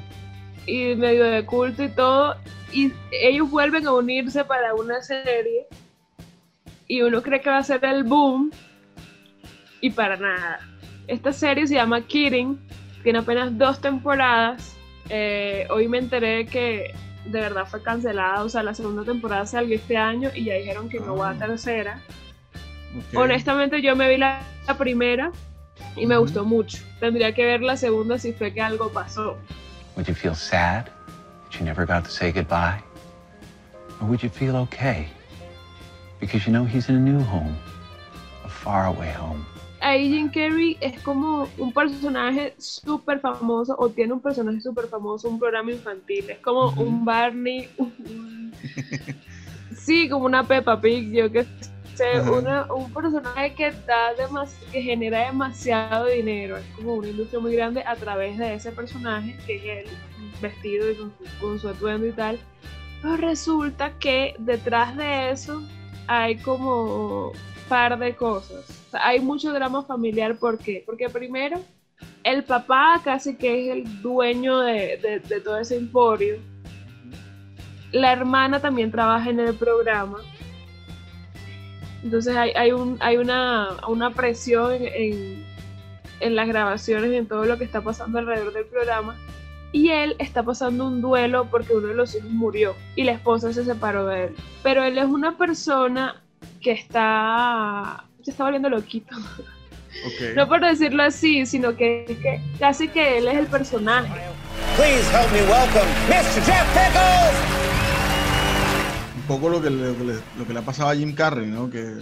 Y 0.65 0.95
medio 0.95 1.24
de 1.24 1.45
culto 1.45 1.84
y 1.84 1.89
todo. 1.89 2.36
Y 2.72 2.93
ellos 3.12 3.50
vuelven 3.50 3.88
a 3.88 3.93
unirse 3.93 4.43
para 4.43 4.76
una 4.76 5.02
serie. 5.02 5.67
Y 6.88 7.02
uno 7.02 7.22
cree 7.22 7.41
que 7.41 7.50
va 7.50 7.58
a 7.58 7.63
ser 7.63 7.84
el 7.86 8.04
boom. 8.04 8.52
Y 9.82 9.91
para 9.91 10.17
nada. 10.17 10.60
Esta 11.08 11.34
serie 11.34 11.67
se 11.67 11.76
llama 11.76 12.02
Kidding. 12.02 12.60
Tiene 13.04 13.19
apenas 13.19 13.58
dos 13.58 13.80
temporadas. 13.80 14.76
Eh, 15.10 15.67
hoy 15.72 15.88
me 15.88 15.98
enteré 15.98 16.45
que 16.45 16.93
de 17.26 17.39
verdad 17.39 17.65
fue 17.65 17.82
cancelada. 17.82 18.43
O 18.43 18.50
sea, 18.50 18.63
la 18.63 18.74
segunda 18.74 19.04
temporada 19.04 19.45
salió 19.45 19.76
este 19.76 19.98
año 19.98 20.30
y 20.36 20.45
ya 20.45 20.56
dijeron 20.56 20.89
que 20.89 21.00
no 21.00 21.15
va 21.15 21.32
a 21.32 21.36
tercera. 21.36 22.02
Ok. 22.95 23.19
Honestamente, 23.19 23.82
yo 23.82 23.95
me 23.95 24.10
vi 24.10 24.17
la, 24.17 24.41
la 24.67 24.78
primera 24.78 25.32
y 25.95 26.06
me 26.06 26.17
gustó 26.17 26.45
mucho. 26.45 26.80
Tendría 27.00 27.34
que 27.34 27.45
ver 27.45 27.62
la 27.62 27.78
segunda 27.78 28.17
si 28.17 28.34
fue 28.34 28.54
que 28.54 28.62
algo 28.62 28.91
pasó. 28.91 29.38
Would 30.00 30.08
you 30.08 30.16
feel 30.16 30.34
sad 30.34 30.86
that 31.44 31.60
you 31.60 31.66
never 31.66 31.86
got 31.86 32.06
to 32.06 32.10
say 32.10 32.32
goodbye? 32.32 32.80
Or 34.00 34.08
would 34.08 34.24
you 34.24 34.30
feel 34.30 34.56
okay? 34.56 35.08
Because 36.22 36.48
you 36.48 36.54
know 36.54 36.64
he's 36.64 36.88
in 36.88 36.96
a 36.96 37.00
new 37.00 37.20
home, 37.20 37.54
a 38.46 38.50
faraway 38.50 39.12
home. 39.12 39.46
ahí 39.82 40.08
Jim 40.10 40.30
Carrey 40.32 40.78
es 40.80 41.02
como 41.04 41.50
un 41.58 41.74
personaje 41.74 42.54
súper 42.58 43.20
famoso 43.20 43.76
o 43.78 43.90
tiene 43.90 44.14
un 44.14 44.22
personaje 44.22 44.62
súper 44.62 44.88
famoso, 44.88 45.28
un 45.28 45.38
programa 45.38 45.72
infantil. 45.74 46.30
Es 46.30 46.40
como 46.40 46.68
Ujú. 46.68 46.82
un 46.84 47.04
Barney, 47.04 47.68
un- 47.76 48.54
sí, 49.76 50.08
como 50.08 50.28
una 50.28 50.48
Peppa 50.48 50.80
Pig, 50.80 51.12
yo 51.12 51.30
que 51.30 51.44
sé, 51.44 51.50
Una- 52.32 52.74
un 52.74 52.92
personaje 52.94 53.54
que 53.56 53.72
da 53.86 54.14
demas- 54.18 54.58
que 54.72 54.82
genera 54.82 55.26
demasiado 55.26 56.06
dinero. 56.08 56.58
Es 56.58 56.66
como 56.76 56.94
una 56.96 57.08
industria 57.10 57.40
muy 57.40 57.56
grande 57.56 57.84
a 57.86 57.96
través 57.96 58.38
de 58.38 58.54
ese 58.56 58.72
personaje 58.72 59.36
que 59.46 59.56
es 59.56 59.86
él 59.88 59.92
vestido 60.42 60.90
y 60.92 60.96
con 60.96 61.12
su, 61.18 61.40
con 61.40 61.60
su 61.60 61.70
atuendo 61.70 62.08
y 62.08 62.12
tal. 62.12 62.40
Pero 63.02 63.18
resulta 63.18 63.98
que 64.00 64.36
detrás 64.40 64.96
de 64.98 65.32
eso 65.32 65.62
hay 66.08 66.38
como 66.38 67.32
par 67.68 67.98
de 68.00 68.16
cosas. 68.16 68.70
O 68.88 68.92
sea, 68.92 69.08
hay 69.08 69.20
mucho 69.20 69.54
drama 69.54 69.84
familiar, 69.84 70.38
¿por 70.38 70.58
qué? 70.58 70.84
Porque 70.86 71.10
primero, 71.10 71.60
el 72.24 72.44
papá 72.44 73.00
casi 73.04 73.36
que 73.36 73.70
es 73.70 73.76
el 73.76 74.02
dueño 74.02 74.60
de, 74.60 74.98
de- 74.98 75.20
de 75.20 75.40
todo 75.42 75.58
ese 75.60 75.76
emporio. 75.78 76.38
La 77.92 78.12
hermana 78.14 78.60
también 78.60 78.92
trabaja 78.92 79.30
en 79.30 79.40
el 79.40 79.56
programa. 79.56 80.20
Entonces 82.04 82.36
hay, 82.36 82.52
hay, 82.56 82.72
un, 82.72 82.98
hay 83.02 83.18
una, 83.18 83.70
una 83.88 84.12
presión 84.12 84.74
en, 84.74 84.84
en- 84.88 85.50
en 86.22 86.36
las 86.36 86.48
grabaciones 86.50 87.12
y 87.12 87.16
en 87.16 87.28
todo 87.28 87.46
lo 87.46 87.58
que 87.58 87.64
está 87.64 87.80
pasando 87.82 88.20
alrededor 88.20 88.52
del 88.54 88.66
programa. 88.66 89.16
Y 89.72 89.90
él 89.92 90.16
está 90.20 90.44
pasando 90.44 90.86
un 90.88 91.00
duelo 91.02 91.46
porque 91.50 91.74
uno 91.74 91.88
de 91.88 91.94
los 91.94 92.14
hijos 92.16 92.30
murió 92.30 92.76
y 92.96 93.04
la 93.04 93.12
esposa 93.14 93.54
se 93.54 93.64
separó 93.64 94.06
de 94.08 94.26
él. 94.26 94.36
Pero 94.64 94.84
él 94.84 94.98
es 94.98 95.06
una 95.06 95.38
persona 95.38 96.22
que 96.60 96.72
está, 96.72 98.04
se 98.24 98.32
está 98.32 98.44
volviendo 98.44 98.70
loquito. 98.70 99.16
Ok. 99.16 100.36
No 100.36 100.48
por 100.48 100.60
decirlo 100.62 101.04
así, 101.04 101.46
sino 101.46 101.76
que, 101.76 102.06
es 102.10 102.18
que 102.18 102.42
casi 102.60 102.88
que 102.90 103.18
él 103.20 103.28
es 103.28 103.38
el 103.38 103.48
personaje. 103.48 104.10
Please 104.76 105.10
help 105.12 105.32
me 105.32 105.42
welcome 105.44 105.90
Mr. 106.10 106.42
Jeff 106.46 106.68
Pickles. 106.74 107.09
Poco 109.30 109.48
lo 109.50 109.62
que, 109.62 109.70
le, 109.70 109.78
lo 109.88 109.98
que 109.98 110.04
le- 110.04 110.20
lo 110.38 110.46
que 110.46 110.54
le 110.54 110.60
ha 110.60 110.63
pasado 110.63 110.89
a 110.89 110.96
Jim 110.96 111.13
Carrey, 111.15 111.48
¿no? 111.48 111.70
Que 111.70 111.94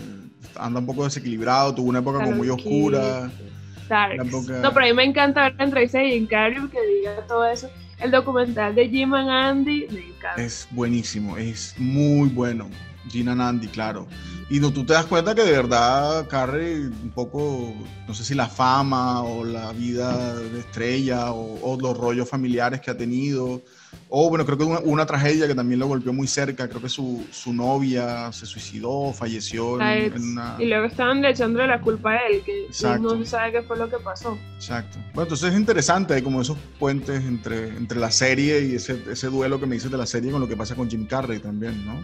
anda 0.55 0.79
un 0.79 0.85
poco 0.87 1.03
desequilibrado, 1.03 1.75
tuvo 1.75 1.89
una 1.89 1.99
época 1.99 2.17
como 2.19 2.31
muy 2.37 2.47
oscura. 2.49 3.29
Época- 4.27 4.59
No, 4.61 4.73
pero 4.73 4.85
a 4.85 4.89
mí 4.89 4.93
me 4.93 5.03
encanta 5.03 5.43
ver 5.43 5.55
la 5.57 5.63
entrevista 5.65 5.99
de 5.99 6.09
Jim 6.09 6.27
Carrey 6.27 6.57
que 6.69 6.79
diga 6.87 7.25
todo 7.27 7.45
eso. 7.45 7.69
El 7.99 8.11
documental 8.11 8.75
de 8.75 8.89
Jim 8.89 9.13
and 9.13 9.29
Andy 9.29 9.87
me 9.91 9.99
encanta. 10.07 10.41
Es 10.41 10.67
buenísimo, 10.71 11.37
es 11.37 11.73
muy 11.77 12.29
bueno. 12.29 12.69
Gina 13.09 13.33
Nandi, 13.33 13.67
claro. 13.67 14.05
Y 14.49 14.59
no, 14.59 14.71
tú 14.71 14.85
te 14.85 14.91
das 14.93 15.05
cuenta 15.05 15.33
que 15.33 15.43
de 15.43 15.51
verdad 15.53 16.27
Carrey, 16.27 16.75
un 16.81 17.11
poco, 17.15 17.73
no 18.05 18.13
sé 18.13 18.25
si 18.25 18.35
la 18.35 18.47
fama 18.47 19.23
o 19.23 19.45
la 19.45 19.71
vida 19.71 20.35
de 20.35 20.59
estrella 20.59 21.31
o, 21.31 21.57
o 21.61 21.79
los 21.79 21.97
rollos 21.97 22.29
familiares 22.29 22.81
que 22.81 22.91
ha 22.91 22.97
tenido, 22.97 23.61
o 24.09 24.29
bueno, 24.29 24.45
creo 24.45 24.57
que 24.57 24.63
una, 24.63 24.79
una 24.79 25.05
tragedia 25.05 25.47
que 25.47 25.55
también 25.55 25.79
lo 25.79 25.87
golpeó 25.87 26.13
muy 26.13 26.27
cerca, 26.27 26.67
creo 26.69 26.81
que 26.81 26.89
su, 26.89 27.25
su 27.31 27.53
novia 27.53 28.31
se 28.31 28.45
suicidó, 28.45 29.11
falleció 29.11 29.81
en, 29.81 30.13
en 30.13 30.23
una... 30.31 30.55
Y 30.59 30.65
luego 30.65 30.85
estaban 30.85 31.23
echándole 31.25 31.67
la 31.67 31.81
culpa 31.81 32.11
a 32.11 32.27
él, 32.27 32.41
que 32.45 32.67
no 32.99 33.25
sabe 33.25 33.51
qué 33.51 33.61
fue 33.63 33.77
lo 33.77 33.89
que 33.89 33.97
pasó. 33.97 34.37
Exacto. 34.55 34.97
Bueno, 35.13 35.23
entonces 35.23 35.51
es 35.51 35.59
interesante, 35.59 36.13
hay 36.13 36.21
como 36.21 36.41
esos 36.41 36.57
puentes 36.79 37.23
entre, 37.25 37.67
entre 37.69 37.99
la 37.99 38.11
serie 38.11 38.61
y 38.65 38.75
ese, 38.75 39.01
ese 39.11 39.27
duelo 39.27 39.59
que 39.59 39.65
me 39.65 39.75
dices 39.75 39.91
de 39.91 39.97
la 39.97 40.05
serie 40.05 40.31
con 40.31 40.39
lo 40.39 40.47
que 40.47 40.55
pasa 40.55 40.75
con 40.75 40.89
Jim 40.89 41.05
Carrey 41.05 41.39
también, 41.39 41.85
¿no? 41.85 42.01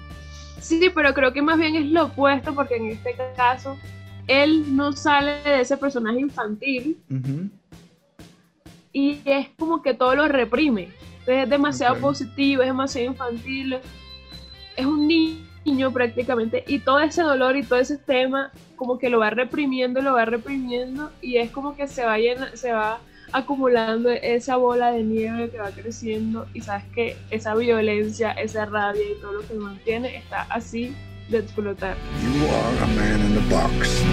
Sí, 0.59 0.91
pero 0.93 1.13
creo 1.13 1.31
que 1.33 1.41
más 1.41 1.57
bien 1.57 1.75
es 1.75 1.85
lo 1.85 2.05
opuesto, 2.05 2.53
porque 2.53 2.75
en 2.75 2.87
este 2.87 3.15
caso 3.35 3.77
él 4.27 4.75
no 4.75 4.93
sale 4.93 5.41
de 5.43 5.61
ese 5.61 5.77
personaje 5.77 6.19
infantil 6.19 6.97
y 8.93 9.19
es 9.25 9.47
como 9.57 9.81
que 9.81 9.93
todo 9.93 10.15
lo 10.15 10.27
reprime. 10.27 10.89
Es 11.27 11.49
demasiado 11.49 11.95
positivo, 11.97 12.61
es 12.61 12.67
demasiado 12.67 13.07
infantil, 13.07 13.77
es 14.75 14.85
un 14.85 15.07
niño 15.07 15.91
prácticamente 15.91 16.63
y 16.67 16.79
todo 16.79 16.99
ese 16.99 17.21
dolor 17.21 17.55
y 17.55 17.63
todo 17.63 17.79
ese 17.79 17.97
tema 17.97 18.51
como 18.75 18.97
que 18.99 19.09
lo 19.09 19.19
va 19.19 19.29
reprimiendo, 19.29 20.01
lo 20.01 20.13
va 20.13 20.25
reprimiendo 20.25 21.11
y 21.21 21.37
es 21.37 21.51
como 21.51 21.75
que 21.75 21.87
se 21.87 22.03
va, 22.03 22.17
llena- 22.17 22.55
se 22.55 22.71
va 22.73 22.99
acumulando 23.31 24.09
esa 24.09 24.57
bola 24.57 24.91
de 24.91 25.03
nieve 25.03 25.49
que 25.49 25.57
va 25.57 25.71
creciendo 25.71 26.45
y 26.53 26.61
sabes 26.61 26.83
que 26.93 27.15
esa 27.31 27.55
violencia, 27.55 28.31
esa 28.33 28.65
rabia 28.65 29.01
y 29.01 29.21
todo 29.21 29.33
lo 29.33 29.47
que 29.47 29.53
mantiene 29.55 30.17
está 30.17 30.41
así 30.49 30.93
de 31.29 31.39
explotar. 31.39 31.95
You 32.21 32.45
are 32.45 32.79
a 32.83 32.87
man 32.95 33.21
in 33.21 33.33
the 33.33 33.55
box. 33.55 34.03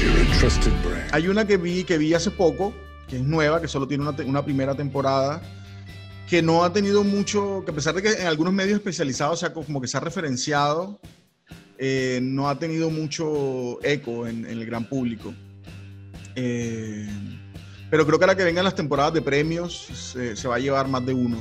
You're 0.00 0.20
a 0.22 0.38
trusted 0.38 0.72
brand. 0.82 1.12
Hay 1.12 1.28
una 1.28 1.44
que 1.46 1.56
vi, 1.56 1.84
que 1.84 1.98
vi 1.98 2.14
hace 2.14 2.30
poco, 2.30 2.72
que 3.12 3.18
es 3.18 3.24
nueva, 3.24 3.60
que 3.60 3.68
solo 3.68 3.86
tiene 3.86 4.08
una, 4.08 4.42
primera 4.42 4.74
temporada, 4.74 5.42
que 6.30 6.40
no 6.40 6.64
ha 6.64 6.72
tenido 6.72 7.04
mucho, 7.04 7.62
que 7.62 7.70
a 7.70 7.74
pesar 7.74 7.94
de 7.94 8.00
que 8.00 8.08
en 8.08 8.26
algunos 8.26 8.54
medios 8.54 8.76
especializados, 8.76 9.34
o 9.34 9.36
sea, 9.36 9.52
como 9.52 9.82
que 9.82 9.86
se 9.86 9.98
ha 9.98 10.00
referenciado, 10.00 10.98
eh, 11.76 12.20
no 12.22 12.48
ha 12.48 12.58
tenido 12.58 12.88
mucho 12.88 13.84
eco 13.84 14.26
en, 14.26 14.46
el 14.46 14.64
gran 14.64 14.88
público. 14.88 15.34
Eh, 16.36 17.06
pero 17.90 18.06
creo 18.06 18.18
que 18.18 18.24
a 18.24 18.28
la 18.28 18.34
que 18.34 18.44
vengan 18.44 18.64
las 18.64 18.76
temporadas 18.76 19.12
de 19.12 19.20
premios 19.20 19.74
se, 20.34 20.48
va 20.48 20.54
a 20.54 20.58
llevar 20.58 20.88
más 20.88 21.04
de 21.04 21.12
uno. 21.12 21.36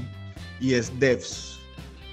Y 0.60 0.74
es 0.74 0.92
Devs. 1.00 1.58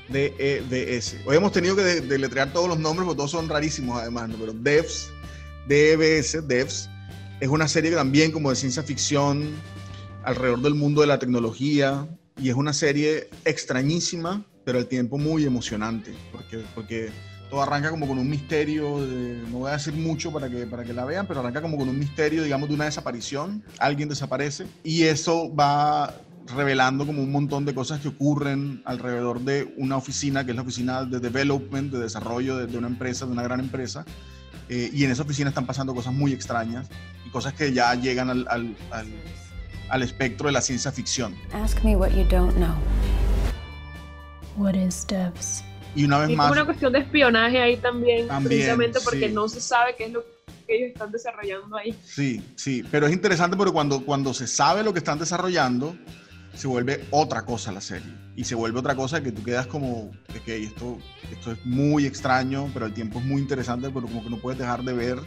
D-E-V-S. 0.09 1.21
Hoy 1.27 1.37
hemos 1.37 1.51
tenido 1.51 1.75
que 1.75 1.83
de- 1.83 2.01
deletrear 2.03 2.53
todos 2.53 2.69
los 2.69 2.79
nombres 2.79 3.07
porque 3.07 3.17
todos 3.17 3.33
son 3.33 3.49
rarísimos 3.49 4.01
además, 4.01 4.29
¿no? 4.29 4.37
pero 4.37 4.53
Devs, 4.53 5.11
D-E-V-S, 5.67 6.43
Devs, 6.43 6.89
es 7.41 7.49
una 7.49 7.69
serie 7.69 7.93
también 7.93 8.33
como 8.33 8.51
de 8.51 8.57
ciencia 8.57 8.83
ficción 8.83 9.51
alrededor 10.25 10.61
del 10.63 10.75
mundo 10.75 11.01
de 11.01 11.07
la 11.07 11.19
tecnología 11.19 12.07
y 12.41 12.49
es 12.51 12.55
una 12.55 12.73
serie 12.73 13.29
extrañísima, 13.45 14.45
pero 14.65 14.79
al 14.79 14.87
tiempo 14.87 15.19
muy 15.19 15.45
emocionante, 15.45 16.13
porque, 16.33 16.63
porque 16.75 17.11
todo 17.51 17.63
arranca 17.63 17.91
como 17.91 18.07
con 18.07 18.19
un 18.19 18.29
misterio, 18.29 19.01
de- 19.07 19.43
no 19.51 19.59
voy 19.61 19.71
a 19.71 19.75
decir 19.75 19.95
mucho 19.95 20.33
para 20.33 20.51
que, 20.51 20.67
para 20.67 20.85
que 20.85 20.93
la 20.93 21.05
vean, 21.05 21.27
pero 21.27 21.41
arranca 21.41 21.63
como 21.63 21.77
con 21.79 21.89
un 21.89 21.99
misterio, 21.99 22.43
digamos, 22.43 22.69
de 22.69 22.75
una 22.75 22.85
desaparición, 22.85 23.63
alguien 23.79 24.09
desaparece 24.09 24.67
y 24.85 25.05
eso 25.05 25.53
va 25.55 26.15
revelando 26.55 27.07
como 27.07 27.23
un 27.23 27.31
montón 27.31 27.65
de 27.65 27.75
cosas 27.75 28.01
que 28.01 28.09
ocurren 28.09 28.83
alrededor 28.85 29.41
de 29.41 29.73
una 29.77 29.97
oficina, 29.97 30.45
que 30.45 30.51
es 30.53 30.57
la 30.57 30.63
oficina 30.63 31.05
de 31.05 31.21
development, 31.21 31.93
de 31.93 31.99
desarrollo 32.01 32.57
de, 32.57 32.67
de 32.67 32.79
una 32.79 32.87
empresa, 32.89 33.27
de 33.27 33.33
una 33.33 33.43
gran 33.43 33.61
empresa, 33.61 34.05
eh, 34.69 34.91
y 34.93 35.05
en 35.05 35.11
esa 35.11 35.23
oficina 35.23 35.49
están 35.49 35.67
pasando 35.67 35.95
cosas 35.95 36.13
muy 36.13 36.33
extrañas 36.33 36.89
y 37.27 37.31
cosas 37.31 37.55
que 37.55 37.73
ya 37.73 37.95
llegan 37.95 38.31
al, 38.31 38.47
al, 38.49 38.77
al, 38.91 39.07
al 39.89 40.03
espectro 40.03 40.47
de 40.47 40.53
la 40.53 40.61
ciencia 40.61 40.93
ficción. 40.93 41.35
Ask 41.53 41.83
me 41.83 41.97
what 41.97 42.11
you 42.11 42.25
don't 42.25 42.55
know. 42.57 42.75
What 44.57 44.75
is 44.75 45.07
Devs? 45.07 45.63
Y 45.95 46.05
una 46.05 46.19
vez 46.19 46.31
Y 46.31 46.37
más, 46.37 46.51
una 46.51 46.65
cuestión 46.65 46.93
de 46.93 47.01
espionaje 47.01 47.61
ahí 47.61 47.77
también, 47.77 48.29
También, 48.29 48.49
precisamente 48.49 49.01
porque 49.03 49.29
sí. 49.29 49.35
no 49.35 49.49
se 49.49 49.61
sabe 49.61 49.95
qué 49.97 50.05
es 50.07 50.13
lo 50.13 50.23
que 50.67 50.77
ellos 50.77 50.89
están 50.93 51.11
desarrollando 51.11 51.77
ahí. 51.77 51.95
Sí, 52.05 52.43
sí, 52.57 52.85
pero 52.91 53.07
es 53.07 53.13
interesante 53.13 53.57
porque 53.57 53.73
cuando, 53.73 54.05
cuando 54.05 54.35
se 54.35 54.47
sabe 54.47 54.83
lo 54.83 54.93
que 54.93 54.99
están 54.99 55.19
desarrollando, 55.19 55.97
se 56.55 56.67
vuelve 56.67 57.05
otra 57.11 57.45
cosa 57.45 57.73
la 57.73 57.81
serie. 57.81 58.13
Y 58.37 58.45
se 58.45 58.55
vuelve 58.55 58.79
otra 58.79 58.95
cosa 58.95 59.23
que 59.23 59.33
tú 59.33 59.43
quedas 59.43 59.67
como, 59.67 60.11
ok, 60.31 60.49
esto, 60.49 60.99
esto 61.33 61.53
es 61.53 61.67
muy 61.67 62.07
extraño, 62.07 62.71
pero 62.73 62.87
al 62.87 62.95
tiempo 62.95 63.19
es 63.19 63.25
muy 63.25 63.41
interesante, 63.41 63.91
pero 63.91 64.07
como 64.07 64.23
que 64.23 64.31
no 64.31 64.39
puedes 64.39 64.59
dejar 64.59 64.83
de 64.83 64.93
ver. 64.93 65.19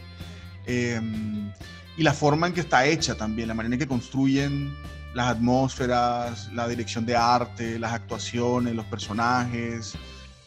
Em, 0.65 1.51
y 1.97 2.03
la 2.03 2.13
forma 2.13 2.47
en 2.47 2.53
que 2.53 2.61
está 2.61 2.85
hecha 2.85 3.15
también, 3.15 3.47
la 3.47 3.53
manera 3.53 3.75
en 3.75 3.79
que 3.79 3.87
construyen 3.87 4.73
las 5.13 5.27
atmósferas, 5.27 6.51
la 6.53 6.67
dirección 6.67 7.05
de 7.05 7.15
arte, 7.15 7.77
las 7.77 7.93
actuaciones, 7.93 8.75
los 8.75 8.85
personajes, 8.85 9.93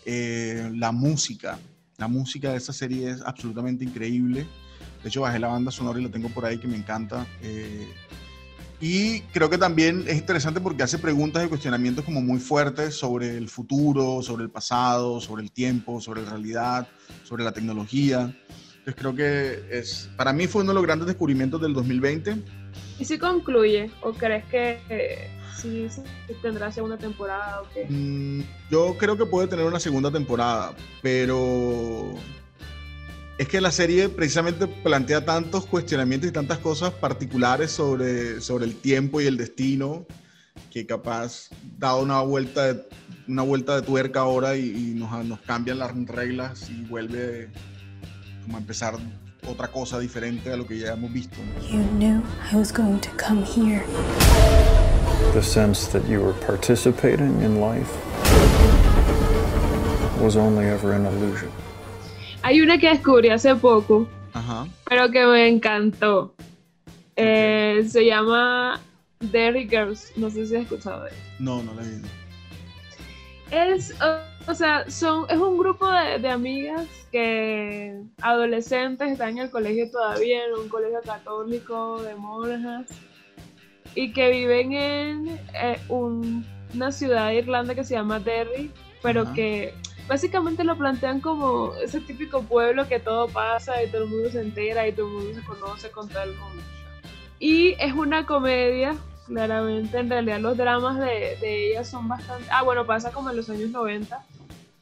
eh, 0.06 0.70
la 0.74 0.92
música. 0.92 1.58
La 1.98 2.08
música 2.08 2.50
de 2.50 2.56
esta 2.56 2.72
serie 2.72 3.10
es 3.10 3.20
absolutamente 3.20 3.84
increíble. 3.84 4.46
De 5.02 5.08
hecho, 5.08 5.20
bajé 5.20 5.38
la 5.38 5.48
banda 5.48 5.70
sonora 5.70 6.00
y 6.00 6.04
la 6.04 6.10
tengo 6.10 6.28
por 6.30 6.46
ahí 6.46 6.58
que 6.58 6.66
me 6.66 6.76
encanta. 6.76 7.26
Eh, 7.42 7.86
y 8.80 9.20
creo 9.32 9.48
que 9.48 9.58
también 9.58 10.04
es 10.06 10.16
interesante 10.16 10.60
porque 10.60 10.82
hace 10.82 10.98
preguntas 10.98 11.44
y 11.44 11.48
cuestionamientos 11.48 12.04
como 12.04 12.20
muy 12.20 12.38
fuertes 12.38 12.94
sobre 12.94 13.36
el 13.36 13.48
futuro, 13.48 14.22
sobre 14.22 14.44
el 14.44 14.50
pasado, 14.50 15.20
sobre 15.20 15.42
el 15.42 15.52
tiempo, 15.52 16.00
sobre 16.00 16.22
la 16.22 16.30
realidad, 16.30 16.88
sobre 17.22 17.44
la 17.44 17.52
tecnología. 17.52 18.34
Entonces 18.78 18.94
creo 18.96 19.14
que 19.14 19.78
es, 19.78 20.10
para 20.16 20.32
mí 20.32 20.46
fue 20.46 20.62
uno 20.62 20.72
de 20.72 20.74
los 20.74 20.84
grandes 20.84 21.06
descubrimientos 21.06 21.60
del 21.60 21.72
2020. 21.72 22.36
¿Y 22.98 23.04
si 23.04 23.18
concluye? 23.18 23.90
¿O 24.02 24.12
crees 24.12 24.44
que 24.46 24.78
eh, 24.90 25.30
sí, 25.56 25.88
sí 25.88 26.02
tendrá 26.42 26.70
segunda 26.70 26.98
temporada? 26.98 27.62
¿o 27.62 27.68
qué? 27.72 27.86
Mm, 27.88 28.42
yo 28.70 28.96
creo 28.98 29.16
que 29.16 29.24
puede 29.24 29.48
tener 29.48 29.64
una 29.64 29.80
segunda 29.80 30.10
temporada, 30.10 30.74
pero 31.00 32.14
es 33.36 33.48
que 33.48 33.60
la 33.60 33.72
serie 33.72 34.08
precisamente 34.08 34.66
plantea 34.66 35.24
tantos 35.24 35.66
cuestionamientos 35.66 36.30
y 36.30 36.32
tantas 36.32 36.58
cosas 36.58 36.92
particulares 36.92 37.72
sobre, 37.72 38.40
sobre 38.40 38.64
el 38.64 38.76
tiempo 38.76 39.20
y 39.20 39.26
el 39.26 39.36
destino 39.36 40.06
que 40.70 40.86
capaz 40.86 41.48
da 41.78 41.96
una 41.96 42.20
vuelta 42.20 42.72
de, 42.72 42.88
una 43.26 43.42
vuelta 43.42 43.76
de 43.76 43.82
tuerca 43.82 44.20
ahora 44.20 44.56
y, 44.56 44.70
y 44.70 44.94
nos, 44.94 45.24
nos 45.24 45.40
cambian 45.40 45.80
las 45.80 45.92
reglas 46.06 46.70
y 46.70 46.82
vuelve 46.84 47.50
como 48.42 48.56
a 48.56 48.60
empezar 48.60 48.96
otra 49.48 49.68
cosa 49.68 49.98
diferente 49.98 50.52
a 50.52 50.56
lo 50.56 50.66
que 50.66 50.78
ya 50.78 50.92
hemos 50.92 51.12
visto. 51.12 51.36
You 51.70 51.82
knew 51.98 52.22
I 52.52 52.56
was 52.56 52.72
going 52.72 53.00
to 53.00 53.10
come 53.16 53.42
here. 53.44 53.82
The 55.32 55.42
sense 55.42 55.88
that 55.88 56.08
you 56.08 56.20
were 56.20 56.34
participating 56.46 57.40
in 57.42 57.60
life 57.60 57.90
was 60.20 60.36
only 60.36 60.66
ever 60.66 60.92
an 60.92 61.06
illusion. 61.06 61.50
Hay 62.44 62.60
una 62.60 62.76
que 62.76 62.90
descubrí 62.90 63.30
hace 63.30 63.54
poco, 63.56 64.06
Ajá. 64.34 64.66
pero 64.86 65.10
que 65.10 65.24
me 65.24 65.48
encantó. 65.48 66.34
Eh, 67.16 67.84
se 67.88 68.04
llama 68.04 68.80
Derry 69.20 69.66
Girls. 69.66 70.12
No 70.16 70.28
sé 70.28 70.46
si 70.46 70.56
has 70.56 70.62
escuchado 70.64 71.04
de 71.04 71.10
ella. 71.10 71.18
No, 71.38 71.62
no 71.62 71.72
la 71.74 71.82
he 71.82 71.88
visto. 71.88 72.08
Es, 73.50 73.94
o, 74.02 74.50
o 74.50 74.54
sea, 74.54 74.90
son, 74.90 75.24
es 75.30 75.38
un 75.38 75.56
grupo 75.56 75.88
de, 75.90 76.18
de 76.18 76.28
amigas 76.28 76.86
que 77.10 77.98
adolescentes 78.20 79.12
están 79.12 79.30
en 79.30 79.38
el 79.38 79.50
colegio 79.50 79.90
todavía, 79.90 80.44
en 80.44 80.52
un 80.54 80.68
colegio 80.68 81.00
católico 81.02 82.02
de 82.02 82.14
monjas, 82.14 82.90
y 83.94 84.12
que 84.12 84.30
viven 84.30 84.72
en 84.72 85.28
eh, 85.54 85.78
un- 85.88 86.44
una 86.74 86.92
ciudad 86.92 87.28
de 87.28 87.36
Irlanda 87.36 87.74
que 87.74 87.84
se 87.84 87.94
llama 87.94 88.18
Derry, 88.18 88.70
pero 89.02 89.22
Ajá. 89.22 89.32
que 89.34 89.72
básicamente 90.08 90.64
lo 90.64 90.76
plantean 90.76 91.20
como 91.20 91.74
ese 91.82 92.00
típico 92.00 92.42
pueblo 92.42 92.86
que 92.88 93.00
todo 93.00 93.28
pasa 93.28 93.82
y 93.82 93.88
todo 93.88 94.04
el 94.04 94.10
mundo 94.10 94.30
se 94.30 94.40
entera 94.40 94.86
y 94.86 94.92
todo 94.92 95.06
el 95.06 95.12
mundo 95.12 95.34
se 95.34 95.46
conoce 95.46 95.90
con 95.90 96.08
todo 96.08 96.22
el 96.22 96.34
mundo. 96.36 96.62
Y 97.38 97.72
es 97.78 97.92
una 97.92 98.26
comedia, 98.26 98.96
claramente, 99.26 99.98
en 99.98 100.08
realidad 100.08 100.40
los 100.40 100.56
dramas 100.56 100.98
de, 100.98 101.36
de 101.40 101.70
ellas 101.70 101.88
son 101.88 102.08
bastante... 102.08 102.46
Ah, 102.50 102.62
bueno, 102.62 102.86
pasa 102.86 103.10
como 103.10 103.30
en 103.30 103.36
los 103.36 103.50
años 103.50 103.70
90. 103.70 104.24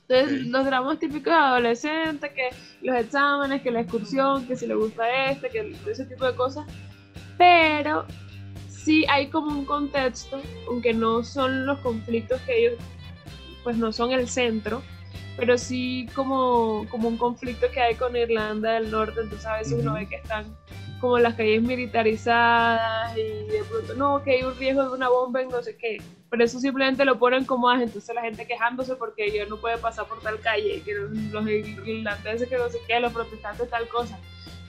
Entonces, 0.08 0.46
los 0.48 0.64
dramas 0.64 0.98
típicos 0.98 1.32
de 1.32 1.38
adolescentes, 1.38 2.30
que 2.32 2.50
los 2.82 2.96
exámenes, 2.96 3.62
que 3.62 3.70
la 3.70 3.80
excursión, 3.80 4.46
que 4.46 4.56
si 4.56 4.66
le 4.66 4.74
gusta 4.74 5.30
este, 5.30 5.48
que 5.48 5.74
ese 5.90 6.04
tipo 6.04 6.26
de 6.26 6.34
cosas. 6.34 6.66
Pero 7.38 8.04
sí 8.68 9.06
hay 9.08 9.28
como 9.28 9.50
un 9.52 9.64
contexto, 9.64 10.40
aunque 10.68 10.92
no 10.92 11.22
son 11.22 11.66
los 11.66 11.78
conflictos 11.78 12.40
que 12.42 12.58
ellos, 12.58 12.74
pues 13.62 13.76
no 13.76 13.92
son 13.92 14.12
el 14.12 14.28
centro, 14.28 14.82
pero 15.36 15.56
sí 15.58 16.08
como, 16.14 16.86
como 16.90 17.08
un 17.08 17.16
conflicto 17.16 17.66
que 17.72 17.80
hay 17.80 17.94
con 17.94 18.16
Irlanda 18.16 18.72
del 18.72 18.90
Norte, 18.90 19.20
entonces 19.22 19.46
a 19.46 19.56
veces 19.56 19.72
uno 19.74 19.92
Ujú. 19.92 20.00
ve 20.00 20.08
que 20.08 20.16
están 20.16 20.56
como 21.00 21.18
las 21.18 21.34
calles 21.34 21.60
militarizadas 21.62 23.16
y 23.16 23.50
de 23.50 23.64
pronto, 23.68 23.94
no, 23.94 24.22
que 24.22 24.32
hay 24.32 24.42
un 24.44 24.56
riesgo 24.56 24.84
de 24.84 24.90
una 24.90 25.08
bomba 25.08 25.42
en 25.42 25.48
no 25.48 25.60
sé 25.60 25.76
qué, 25.76 26.00
pero 26.30 26.44
eso 26.44 26.60
simplemente 26.60 27.04
lo 27.04 27.18
ponen 27.18 27.44
como 27.44 27.68
ah, 27.68 27.82
entonces 27.82 28.14
la 28.14 28.22
gente 28.22 28.46
quejándose 28.46 28.94
porque 28.94 29.36
yo 29.36 29.44
no 29.46 29.56
puede 29.56 29.78
pasar 29.78 30.06
por 30.06 30.20
tal 30.20 30.38
calle, 30.40 30.80
que 30.84 30.94
los 30.94 31.48
irlandeses 31.48 32.48
que 32.48 32.56
no 32.56 32.68
sé 32.68 32.78
qué, 32.86 33.00
los 33.00 33.12
protestantes 33.12 33.68
tal 33.68 33.88
cosa, 33.88 34.16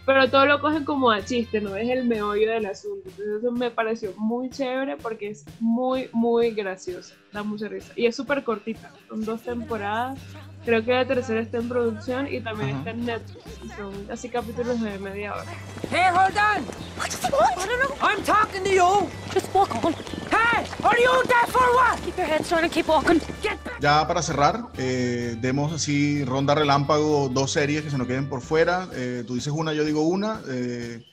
pero 0.08 0.28
todo 0.28 0.48
lo 0.48 0.60
cogen 0.60 0.84
como 0.84 1.12
a 1.12 1.24
chiste, 1.24 1.62
no 1.62 1.76
es 1.76 1.88
el 1.88 2.06
meollo 2.06 2.50
del 2.50 2.66
asunto, 2.66 3.10
entonces 3.10 3.36
eso 3.38 3.52
me 3.52 3.70
pareció 3.70 4.14
muy 4.18 4.50
chévere 4.50 4.98
porque 4.98 5.30
es 5.30 5.46
muy, 5.60 6.10
muy 6.14 6.50
graciosa, 6.52 7.16
da 7.32 7.44
mucha 7.44 7.68
risa, 7.68 7.94
y 7.96 8.08
es 8.08 8.16
súper 8.16 8.44
cortita, 8.44 8.92
son 9.08 9.24
dos 9.24 9.44
temporadas, 9.44 10.20
creo 10.66 10.84
que 10.84 10.92
la 10.92 11.06
tercera 11.06 11.42
está 11.42 11.58
en 11.58 11.70
producción 11.70 12.28
y 12.32 12.40
también 12.42 12.70
Ajá. 12.72 12.78
está 12.80 12.90
en 12.92 13.06
Netflix, 13.06 13.44
son 13.78 14.06
casi 14.06 14.30
capítulos 14.30 14.80
de 14.82 14.98
media 15.00 15.34
hora. 15.34 15.46
Hey, 15.92 16.10
hold 16.12 16.38
on! 16.38 16.64
What? 16.98 17.10
I 17.58 17.68
don't 17.68 17.80
know. 17.82 17.96
I'm 18.02 18.24
talking 18.24 18.64
to 18.64 18.70
you! 18.70 19.10
Just 19.34 19.54
walk 19.54 19.70
on. 19.84 19.94
Hey! 20.32 20.66
Are 20.84 20.98
you 21.00 21.24
there 21.28 21.48
for 21.48 21.62
what? 21.76 22.00
Keep 22.04 22.18
your 22.18 22.28
head 22.28 22.46
straight 22.46 22.64
and 22.64 22.72
keep 22.74 22.88
walking. 22.88 23.20
Get 23.42 23.64
back! 23.64 23.80
Ya 23.80 24.08
para 24.08 24.22
cerrar, 24.22 24.68
eh, 24.78 25.36
demos 25.42 25.72
así 25.74 26.24
ronda 26.26 26.56
relámpago 26.56 27.30
dos 27.30 27.52
series 27.52 27.84
que 27.84 27.90
se 27.90 27.98
nos 27.98 28.08
queden 28.08 28.30
por 28.30 28.42
fuera. 28.42 28.88
Eh, 28.94 29.24
tú 29.28 29.36
dices 29.36 29.54
una, 29.54 29.74
yo 29.74 29.84
digo 29.86 30.02
una. 30.02 30.42
eh, 30.50 31.04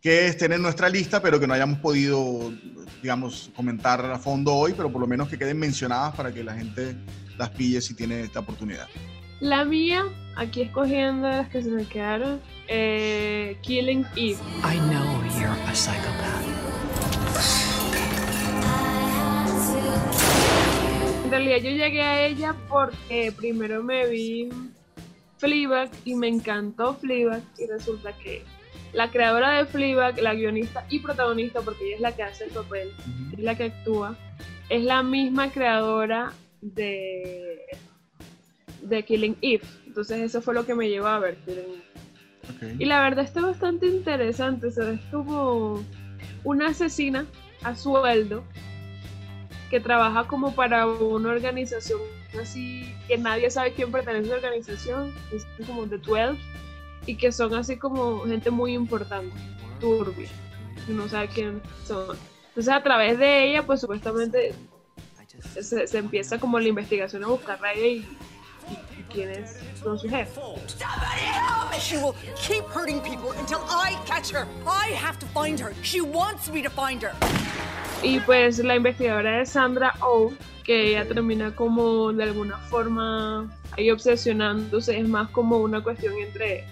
que 0.00 0.28
estén 0.28 0.52
en 0.52 0.62
nuestra 0.62 0.88
lista, 0.88 1.20
pero 1.20 1.40
que 1.40 1.48
no 1.48 1.54
hayamos 1.54 1.80
podido, 1.80 2.52
digamos, 3.02 3.50
comentar 3.56 4.04
a 4.04 4.18
fondo 4.20 4.54
hoy, 4.54 4.72
pero 4.76 4.88
por 4.92 5.00
lo 5.00 5.06
menos 5.08 5.28
que 5.28 5.36
queden 5.36 5.58
mencionadas 5.58 6.14
para 6.14 6.32
que 6.32 6.44
la 6.44 6.54
gente 6.54 6.94
las 7.38 7.50
pille 7.50 7.80
si 7.80 7.94
tiene 7.94 8.20
esta 8.20 8.40
oportunidad. 8.40 8.88
La 9.40 9.64
mía, 9.64 10.04
aquí 10.36 10.62
escogiendo 10.62 11.28
las 11.28 11.48
que 11.48 11.62
se 11.62 11.70
me 11.70 11.84
quedaron, 11.84 12.40
eh, 12.68 13.58
Killing 13.62 14.06
Eve. 14.16 14.38
I 14.64 14.78
know 14.88 15.22
you're 15.38 15.48
a 15.68 15.74
psychopath. 15.74 16.46
En 21.24 21.30
realidad 21.30 21.56
yo 21.56 21.70
llegué 21.70 22.02
a 22.02 22.26
ella 22.26 22.54
porque 22.68 23.32
primero 23.36 23.82
me 23.82 24.06
vi 24.06 24.48
Fleabag 25.38 25.90
y 26.04 26.14
me 26.14 26.28
encantó 26.28 26.94
Fleabag 26.94 27.42
y 27.58 27.66
resulta 27.66 28.12
que 28.16 28.44
la 28.92 29.10
creadora 29.10 29.50
de 29.58 29.66
Fleabag, 29.66 30.18
la 30.20 30.34
guionista 30.34 30.86
y 30.88 31.00
protagonista, 31.00 31.60
porque 31.60 31.84
ella 31.84 31.96
es 31.96 32.00
la 32.00 32.16
que 32.16 32.22
hace 32.22 32.44
el 32.44 32.50
papel, 32.50 32.92
es 33.32 33.38
la 33.40 33.56
que 33.56 33.64
actúa, 33.64 34.16
es 34.68 34.82
la 34.84 35.02
misma 35.02 35.50
creadora 35.50 36.32
de, 36.74 37.66
de 38.82 39.04
Killing 39.04 39.36
Eve. 39.40 39.64
Entonces 39.86 40.20
eso 40.20 40.42
fue 40.42 40.54
lo 40.54 40.66
que 40.66 40.74
me 40.74 40.88
llevó 40.88 41.06
a 41.06 41.18
ver 41.18 41.36
Killing 41.44 41.82
Eve. 42.60 42.76
Y 42.78 42.84
la 42.84 43.00
verdad 43.00 43.24
está 43.24 43.40
bastante 43.40 43.86
interesante, 43.86 44.68
o 44.68 44.70
sea, 44.70 44.90
es 44.92 45.00
como 45.10 45.84
una 46.44 46.68
asesina 46.68 47.26
a 47.62 47.74
sueldo 47.74 48.44
que 49.68 49.80
trabaja 49.80 50.28
como 50.28 50.54
para 50.54 50.86
una 50.86 51.30
organización 51.30 52.00
así 52.40 52.94
que 53.08 53.18
nadie 53.18 53.50
sabe 53.50 53.72
quién 53.72 53.90
pertenece 53.90 54.26
a 54.26 54.30
la 54.32 54.36
organización, 54.36 55.14
es 55.32 55.46
como 55.66 55.86
The 55.86 55.98
12 55.98 56.38
y 57.06 57.16
que 57.16 57.32
son 57.32 57.54
así 57.54 57.76
como 57.76 58.20
gente 58.20 58.50
muy 58.50 58.74
importante, 58.74 59.34
turbia, 59.80 60.28
no 60.88 61.08
sabe 61.08 61.28
quién 61.28 61.62
son. 61.84 62.16
Entonces 62.48 62.72
a 62.72 62.82
través 62.82 63.18
de 63.18 63.50
ella 63.50 63.64
pues 63.64 63.80
supuestamente 63.80 64.54
se, 65.46 65.86
se 65.86 65.98
empieza 65.98 66.38
como 66.38 66.58
la 66.58 66.68
investigación 66.68 67.24
a 67.24 67.28
buscar 67.28 67.58
a 67.64 67.72
ella 67.72 67.86
y, 67.86 67.96
y- 67.98 69.00
y 69.00 69.02
quiénes 69.12 69.56
son 69.82 69.98
sus 69.98 70.10
jefes. 70.10 70.38
She 71.78 71.96
will 71.98 72.14
keep 72.36 72.64
hurting 72.74 73.00
people 73.00 73.30
until 73.38 73.58
I 73.68 73.96
catch 74.06 74.30
her. 74.32 74.46
I 74.66 74.92
have 74.94 75.18
to 75.18 75.26
find 75.26 75.60
her. 75.60 75.72
She 75.82 76.00
wants 76.00 76.50
me 76.50 76.62
to 76.62 76.70
find 76.70 77.02
her. 77.02 77.12
Y 78.02 78.20
pues 78.20 78.58
la 78.58 78.76
investigadora 78.76 79.40
es 79.42 79.50
Sandra 79.50 79.94
Oh, 80.00 80.32
que 80.64 80.90
ella 80.90 81.06
termina 81.06 81.54
como 81.54 82.12
de 82.12 82.24
alguna 82.24 82.58
forma 82.58 83.50
ahí 83.76 83.90
obsesionándose, 83.90 84.98
es 84.98 85.08
más 85.08 85.28
como 85.30 85.58
una 85.58 85.82
cuestión 85.82 86.14
entre 86.18 86.64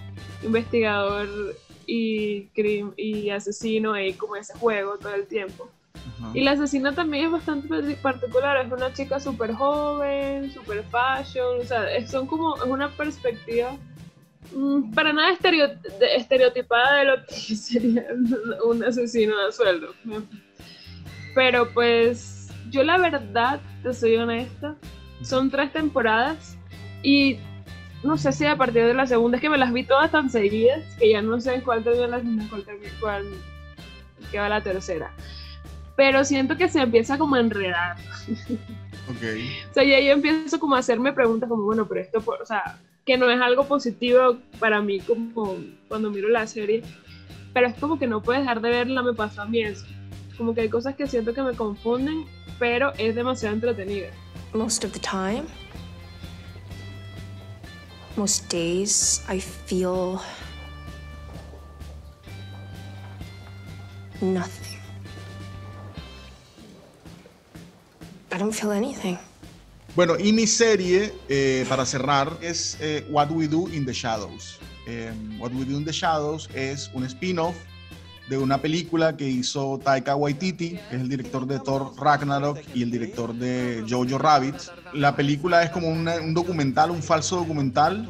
investigador 0.42 1.28
y, 1.86 2.46
crim- 2.54 2.92
y 2.96 3.30
asesino, 3.30 3.92
ahí 3.92 4.14
como 4.14 4.36
ese 4.36 4.54
juego 4.54 4.96
todo 4.98 5.14
el 5.14 5.26
tiempo. 5.26 5.68
Y 6.34 6.42
la 6.42 6.52
asesina 6.52 6.92
también 6.92 7.26
es 7.26 7.32
bastante 7.32 7.68
parti- 7.68 7.94
particular, 7.96 8.56
es 8.66 8.72
una 8.72 8.92
chica 8.92 9.20
súper 9.20 9.52
joven, 9.52 10.50
súper 10.52 10.84
fashion, 10.84 11.60
o 11.60 11.64
sea, 11.64 11.84
son 12.06 12.26
como, 12.26 12.56
es 12.56 12.64
una 12.64 12.88
perspectiva 12.90 13.76
mm, 14.52 14.92
para 14.94 15.12
nada 15.12 15.30
estereotipada 15.32 16.96
de 16.98 17.04
lo 17.04 17.24
que 17.26 17.34
sería 17.56 18.04
un 18.64 18.82
asesino 18.84 19.34
a 19.46 19.52
sueldo. 19.52 19.94
Pero 21.34 21.68
pues 21.72 22.48
yo 22.70 22.82
la 22.82 22.98
verdad, 22.98 23.60
te 23.82 23.94
soy 23.94 24.16
honesta, 24.16 24.74
son 25.22 25.50
tres 25.50 25.72
temporadas 25.72 26.56
y 27.02 27.38
no 28.02 28.18
sé 28.18 28.32
si 28.32 28.44
a 28.44 28.56
partir 28.56 28.84
de 28.84 28.94
la 28.94 29.06
segunda, 29.06 29.36
es 29.38 29.40
que 29.40 29.48
me 29.48 29.58
las 29.58 29.72
vi 29.72 29.84
todas 29.84 30.10
tan 30.10 30.28
seguidas 30.28 30.82
que 30.98 31.10
ya 31.10 31.22
no 31.22 31.40
sé 31.40 31.54
en 31.54 31.60
cuál 31.62 31.82
termina 31.82 32.08
la 32.08 32.18
segunda, 32.18 32.44
cuál 32.50 32.64
termina, 32.64 32.92
cuál 33.00 33.24
que 34.30 34.38
va 34.38 34.48
la 34.48 34.60
tercera. 34.62 35.10
Pero 35.96 36.24
siento 36.24 36.56
que 36.56 36.68
se 36.68 36.80
empieza 36.80 37.18
como 37.18 37.36
a 37.36 37.40
enredar. 37.40 37.96
Ok. 39.08 39.22
O 39.70 39.74
sea, 39.74 39.84
ya 39.84 40.00
yo 40.00 40.12
empiezo 40.12 40.58
como 40.58 40.74
a 40.76 40.78
hacerme 40.80 41.12
preguntas 41.12 41.48
como, 41.48 41.62
bueno, 41.64 41.86
pero 41.86 42.00
esto, 42.00 42.20
por- 42.20 42.40
o 42.42 42.46
sea, 42.46 42.78
que 43.04 43.16
no 43.18 43.30
es 43.30 43.40
algo 43.40 43.66
positivo 43.68 44.38
para 44.58 44.80
mí 44.80 44.98
como 45.00 45.56
cuando 45.88 46.10
miro 46.10 46.28
la 46.28 46.46
serie, 46.46 46.82
pero 47.52 47.66
es 47.68 47.74
como 47.74 47.98
que 47.98 48.06
no 48.06 48.22
puedes 48.22 48.42
dejar 48.42 48.60
de 48.60 48.70
verla, 48.70 49.02
me 49.02 49.12
pasó 49.12 49.42
a 49.42 49.46
mí 49.46 49.60
eso. 49.60 49.84
Como 50.38 50.54
que 50.54 50.62
hay 50.62 50.68
cosas 50.68 50.96
que 50.96 51.06
siento 51.06 51.32
que 51.34 51.42
me 51.42 51.52
confunden, 51.52 52.24
pero 52.58 52.92
es 52.98 53.14
demasiado 53.14 53.54
entretenida. 53.54 54.08
Most 54.54 54.84
of 54.84 54.92
the 54.92 54.98
time, 55.00 55.44
most 58.16 58.50
days, 58.50 59.22
I 59.28 59.38
feel 59.40 60.18
nothing. 64.22 64.63
I 68.34 68.38
don't 68.38 68.52
feel 68.52 68.72
anything. 68.72 69.16
Bueno, 69.94 70.14
y 70.18 70.32
mi 70.32 70.46
serie, 70.46 71.12
eh, 71.28 71.64
para 71.68 71.86
cerrar, 71.86 72.36
es 72.40 72.76
eh, 72.80 73.06
What 73.10 73.30
We 73.30 73.46
Do 73.46 73.68
in 73.68 73.86
the 73.86 73.92
Shadows. 73.92 74.58
Eh, 74.88 75.12
What 75.38 75.52
We 75.52 75.64
Do 75.64 75.76
in 75.78 75.84
the 75.84 75.92
Shadows 75.92 76.48
es 76.54 76.90
un 76.94 77.04
spin-off 77.04 77.54
de 78.28 78.38
una 78.38 78.58
película 78.60 79.16
que 79.16 79.28
hizo 79.28 79.78
Taika 79.84 80.16
Waititi, 80.16 80.70
que 80.70 80.96
es 80.96 81.00
el 81.02 81.08
director 81.08 81.46
de 81.46 81.60
Thor 81.60 81.92
Ragnarok 81.96 82.58
y 82.74 82.82
el 82.82 82.90
director 82.90 83.34
de 83.34 83.84
Jojo 83.88 84.18
Rabbit. 84.18 84.54
La 84.94 85.14
película 85.14 85.62
es 85.62 85.70
como 85.70 85.88
una- 85.88 86.16
un 86.16 86.34
documental, 86.34 86.90
un 86.90 87.02
falso 87.02 87.36
documental 87.36 88.08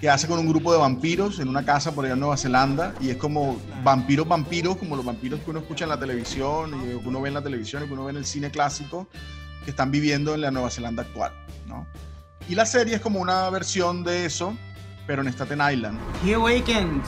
que 0.00 0.08
hace 0.08 0.26
con 0.28 0.38
un 0.38 0.46
grupo 0.48 0.72
de 0.72 0.78
vampiros 0.78 1.38
en 1.40 1.48
una 1.48 1.64
casa 1.64 1.92
por 1.92 2.04
allá 2.04 2.14
en 2.14 2.20
Nueva 2.20 2.36
Zelanda 2.36 2.94
y 3.00 3.10
es 3.10 3.16
como 3.16 3.58
vampiros, 3.82 4.26
vampiros, 4.28 4.76
como 4.76 4.94
los 4.96 5.04
vampiros 5.04 5.40
que 5.40 5.50
uno 5.50 5.58
escucha 5.58 5.84
en 5.84 5.90
la 5.90 5.98
televisión 5.98 6.70
y 6.80 6.86
que 7.00 7.08
uno 7.08 7.20
ve 7.20 7.28
en 7.28 7.34
la 7.34 7.42
televisión 7.42 7.82
y 7.82 7.86
que 7.88 7.92
uno 7.92 8.04
ve 8.04 8.12
en 8.12 8.18
el 8.18 8.24
cine 8.26 8.50
clásico 8.50 9.08
que 9.66 9.70
están 9.70 9.90
viviendo 9.90 10.32
en 10.32 10.42
la 10.42 10.52
Nueva 10.52 10.70
Zelanda 10.70 11.02
actual, 11.02 11.32
¿no? 11.66 11.88
Y 12.48 12.54
la 12.54 12.64
serie 12.64 12.94
es 12.94 13.00
como 13.00 13.18
una 13.18 13.50
versión 13.50 14.04
de 14.04 14.24
eso, 14.24 14.56
pero 15.08 15.22
en 15.22 15.28
Staten 15.28 15.58
Island. 15.60 15.98
He 16.24 16.34
awakens. 16.34 17.04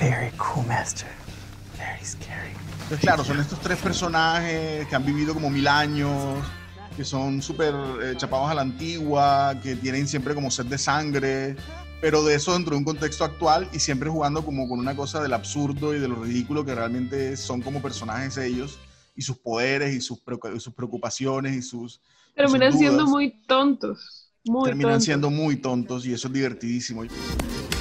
Very 0.00 0.30
cool, 0.38 0.66
Master. 0.66 1.10
Very 1.76 2.02
scary. 2.02 2.52
Entonces, 2.84 3.00
claro, 3.00 3.22
son 3.22 3.38
estos 3.38 3.60
tres 3.60 3.76
personajes 3.78 4.88
que 4.88 4.96
han 4.96 5.04
vivido 5.04 5.34
como 5.34 5.50
mil 5.50 5.68
años, 5.68 6.38
que 6.96 7.04
son 7.04 7.42
súper 7.42 7.74
eh, 8.02 8.14
chapados 8.16 8.50
a 8.50 8.54
la 8.54 8.62
antigua, 8.62 9.54
que 9.62 9.76
tienen 9.76 10.08
siempre 10.08 10.34
como 10.34 10.50
sed 10.50 10.64
de 10.64 10.78
sangre, 10.78 11.56
pero 12.02 12.24
de 12.24 12.34
eso 12.34 12.52
dentro 12.52 12.72
de 12.72 12.78
un 12.78 12.84
contexto 12.84 13.22
actual 13.24 13.68
y 13.72 13.78
siempre 13.78 14.10
jugando 14.10 14.44
como 14.44 14.68
con 14.68 14.80
una 14.80 14.96
cosa 14.96 15.22
del 15.22 15.32
absurdo 15.32 15.94
y 15.94 16.00
de 16.00 16.08
lo 16.08 16.16
ridículo 16.16 16.64
que 16.64 16.74
realmente 16.74 17.36
son 17.36 17.62
como 17.62 17.80
personajes 17.80 18.36
ellos 18.38 18.80
y 19.14 19.22
sus 19.22 19.38
poderes 19.38 19.94
y 19.94 20.00
sus, 20.00 20.18
preocu- 20.18 20.56
y 20.56 20.58
sus 20.58 20.74
preocupaciones 20.74 21.54
y 21.54 21.62
sus... 21.62 22.00
Terminan 22.34 22.76
siendo 22.76 23.06
muy 23.06 23.30
tontos. 23.46 24.28
Muy 24.44 24.64
terminan 24.64 24.94
tontos. 24.94 25.04
siendo 25.04 25.30
muy 25.30 25.56
tontos 25.56 26.04
y 26.04 26.12
eso 26.12 26.26
es 26.26 26.34
divertidísimo. 26.34 27.04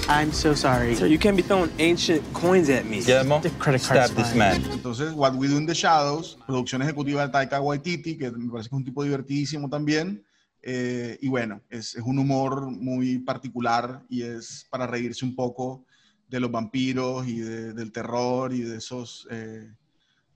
I'm 0.07 0.31
so 0.31 0.55
sorry. 0.55 0.95
Sir, 0.95 1.07
you 1.07 1.17
can't 1.17 1.35
be 1.35 1.41
throwing 1.41 1.71
ancient 1.79 2.21
coins 2.33 2.69
at 2.69 2.83
me. 2.83 2.97
Guillermo, 2.99 3.39
The 3.41 3.49
credit 3.51 3.81
card's 3.81 4.11
stab 4.11 4.23
this 4.23 4.35
man. 4.35 4.61
Entonces, 4.71 5.13
What 5.13 5.33
We 5.35 5.47
Do 5.47 5.57
in 5.57 5.65
the 5.65 5.73
Shadows, 5.73 6.37
producción 6.45 6.83
ejecutiva 6.83 7.25
de 7.25 7.31
Taika 7.31 7.59
Waititi, 7.59 8.17
que 8.19 8.29
me 8.29 8.51
parece 8.51 8.69
que 8.69 8.75
es 8.75 8.79
un 8.79 8.83
tipo 8.83 9.03
divertidísimo 9.03 9.67
también. 9.67 10.23
Eh, 10.63 11.17
y 11.21 11.27
bueno, 11.27 11.61
es, 11.69 11.95
es 11.95 12.03
un 12.03 12.19
humor 12.19 12.69
muy 12.69 13.17
particular 13.19 14.03
y 14.09 14.21
es 14.23 14.67
para 14.69 14.85
reírse 14.87 15.25
un 15.25 15.35
poco 15.35 15.85
de 16.27 16.39
los 16.39 16.51
vampiros 16.51 17.27
y 17.27 17.39
de- 17.39 17.73
del 17.73 17.91
terror 17.91 18.53
y 18.53 18.61
de 18.61 18.77
esos, 18.77 19.27
eh, 19.31 19.69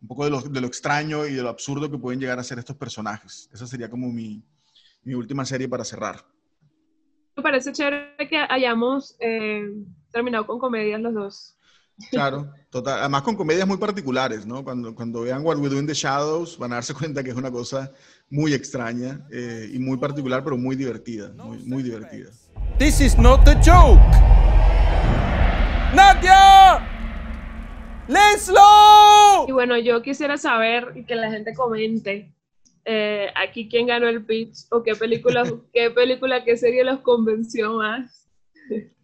un 0.01 0.07
poco 0.07 0.25
de 0.25 0.31
lo, 0.31 0.41
de 0.41 0.61
lo 0.61 0.67
extraño 0.67 1.25
y 1.25 1.33
de 1.33 1.41
lo 1.43 1.49
absurdo 1.49 1.89
que 1.89 1.97
pueden 1.97 2.19
llegar 2.19 2.39
a 2.39 2.43
ser 2.43 2.59
estos 2.59 2.75
personajes. 2.75 3.49
Esa 3.53 3.67
sería 3.67 3.89
como 3.89 4.11
mi, 4.11 4.43
mi 5.03 5.13
última 5.13 5.45
serie 5.45 5.67
para 5.69 5.83
cerrar. 5.85 6.25
Me 7.37 7.43
parece 7.43 7.71
chévere 7.71 8.15
que 8.29 8.37
hayamos 8.37 9.15
eh, 9.19 9.63
terminado 10.11 10.47
con 10.47 10.57
comedias 10.59 11.01
los 11.01 11.13
dos. 11.13 11.57
Claro, 12.11 12.51
total. 12.69 12.99
Además 12.99 13.21
con 13.21 13.35
comedias 13.35 13.67
muy 13.67 13.77
particulares, 13.77 14.45
¿no? 14.45 14.63
Cuando, 14.63 14.93
cuando 14.93 15.21
vean 15.21 15.45
What 15.45 15.57
We 15.57 15.69
Do 15.69 15.79
in 15.79 15.87
the 15.87 15.93
Shadows 15.93 16.57
van 16.57 16.73
a 16.73 16.75
darse 16.75 16.93
cuenta 16.93 17.23
que 17.23 17.29
es 17.29 17.35
una 17.35 17.51
cosa 17.51 17.91
muy 18.29 18.53
extraña 18.53 19.25
eh, 19.31 19.69
y 19.71 19.79
muy 19.79 19.97
particular, 19.97 20.43
pero 20.43 20.57
muy 20.57 20.75
divertida, 20.75 21.31
muy, 21.33 21.59
muy 21.59 21.83
divertida. 21.83 22.31
This 22.77 22.99
is 22.99 23.17
not 23.17 23.47
a 23.47 23.55
joke. 23.63 24.01
Nadia! 25.95 26.91
¡Leslo! 28.07 29.45
Y 29.47 29.51
bueno, 29.51 29.77
yo 29.77 30.01
quisiera 30.01 30.37
saber 30.37 30.91
y 30.95 31.05
que 31.05 31.15
la 31.15 31.31
gente 31.31 31.53
comente 31.53 32.35
eh, 32.83 33.29
aquí 33.35 33.67
quién 33.69 33.87
ganó 33.87 34.07
el 34.07 34.25
pitch 34.25 34.65
o 34.69 34.83
qué 34.83 34.95
película, 34.95 35.43
qué 35.73 35.89
película, 35.91 36.43
qué 36.43 36.57
serie 36.57 36.83
los 36.83 36.99
convenció 36.99 37.73
más 37.73 38.24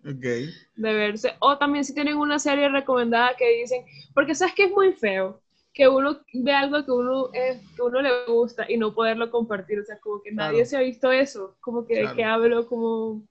Ok. 0.04 0.22
de 0.22 0.94
verse. 0.94 1.34
O 1.40 1.58
también 1.58 1.86
si 1.86 1.94
tienen 1.94 2.18
una 2.18 2.40
serie 2.40 2.70
recomendada 2.70 3.36
que 3.38 3.58
dicen, 3.60 3.86
porque 4.14 4.34
sabes 4.36 4.54
que 4.56 4.66
es 4.66 4.72
muy 4.72 4.94
feo 4.94 5.42
que 5.74 5.88
uno 5.88 6.20
ve 6.34 6.52
algo 6.52 6.84
que 6.84 6.92
uno 6.92 7.30
eh, 7.34 7.62
que 7.76 7.82
uno 7.82 8.02
le 8.02 8.26
gusta 8.26 8.66
y 8.70 8.78
no 8.78 8.94
poderlo 8.94 9.30
compartir, 9.32 9.80
o 9.80 9.86
sea, 9.86 10.00
como 10.00 10.22
que 10.22 10.32
nadie 10.32 10.56
Claro. 10.58 10.70
se 10.70 10.78
ha 10.78 10.82
visto 10.82 11.12
eso, 11.12 11.56
como 11.62 11.86
que 11.86 12.02
Claro. 12.02 12.16
qué 12.16 12.24
hablo, 12.24 12.68
como, 12.68 13.26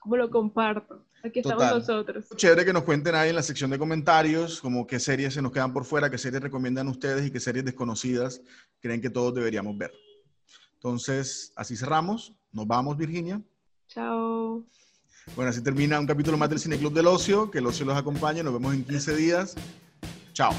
como 0.00 0.16
lo 0.16 0.28
comparto. 0.30 1.04
Aquí 1.22 1.40
estamos 1.40 1.62
Total. 1.64 1.78
nosotros. 1.78 2.28
Chévere 2.36 2.64
que 2.64 2.72
nos 2.72 2.84
cuenten 2.84 3.14
ahí 3.14 3.28
en 3.30 3.34
la 3.36 3.42
sección 3.42 3.70
de 3.70 3.78
comentarios, 3.78 4.60
como 4.60 4.86
qué 4.86 4.98
series 5.00 5.34
se 5.34 5.42
nos 5.42 5.52
quedan 5.52 5.72
por 5.72 5.84
fuera, 5.84 6.08
qué 6.10 6.16
series 6.18 6.40
recomiendan 6.42 6.88
ustedes 6.88 7.26
y 7.26 7.30
qué 7.30 7.40
series 7.40 7.64
desconocidas 7.64 8.40
creen 8.80 9.00
que 9.00 9.10
todos 9.10 9.34
deberíamos 9.34 9.76
ver. 9.76 9.92
Entonces, 10.74 11.52
así 11.56 11.76
cerramos. 11.76 12.32
Nos 12.52 12.66
vamos, 12.66 12.96
Virginia. 12.96 13.42
Chao. 13.88 14.64
Bueno, 15.36 15.50
así 15.50 15.62
termina 15.62 15.98
un 16.00 16.06
capítulo 16.06 16.36
más 16.36 16.50
del 16.50 16.58
Cine 16.58 16.78
Club 16.78 16.92
del 16.92 17.06
Ocio. 17.06 17.50
Que 17.50 17.58
el 17.58 17.66
ocio 17.66 17.86
los 17.86 17.96
acompañe. 17.96 18.42
Nos 18.42 18.52
vemos 18.52 18.74
en 18.74 18.84
15 18.84 19.16
días. 19.16 19.54
Chao. 20.32 20.52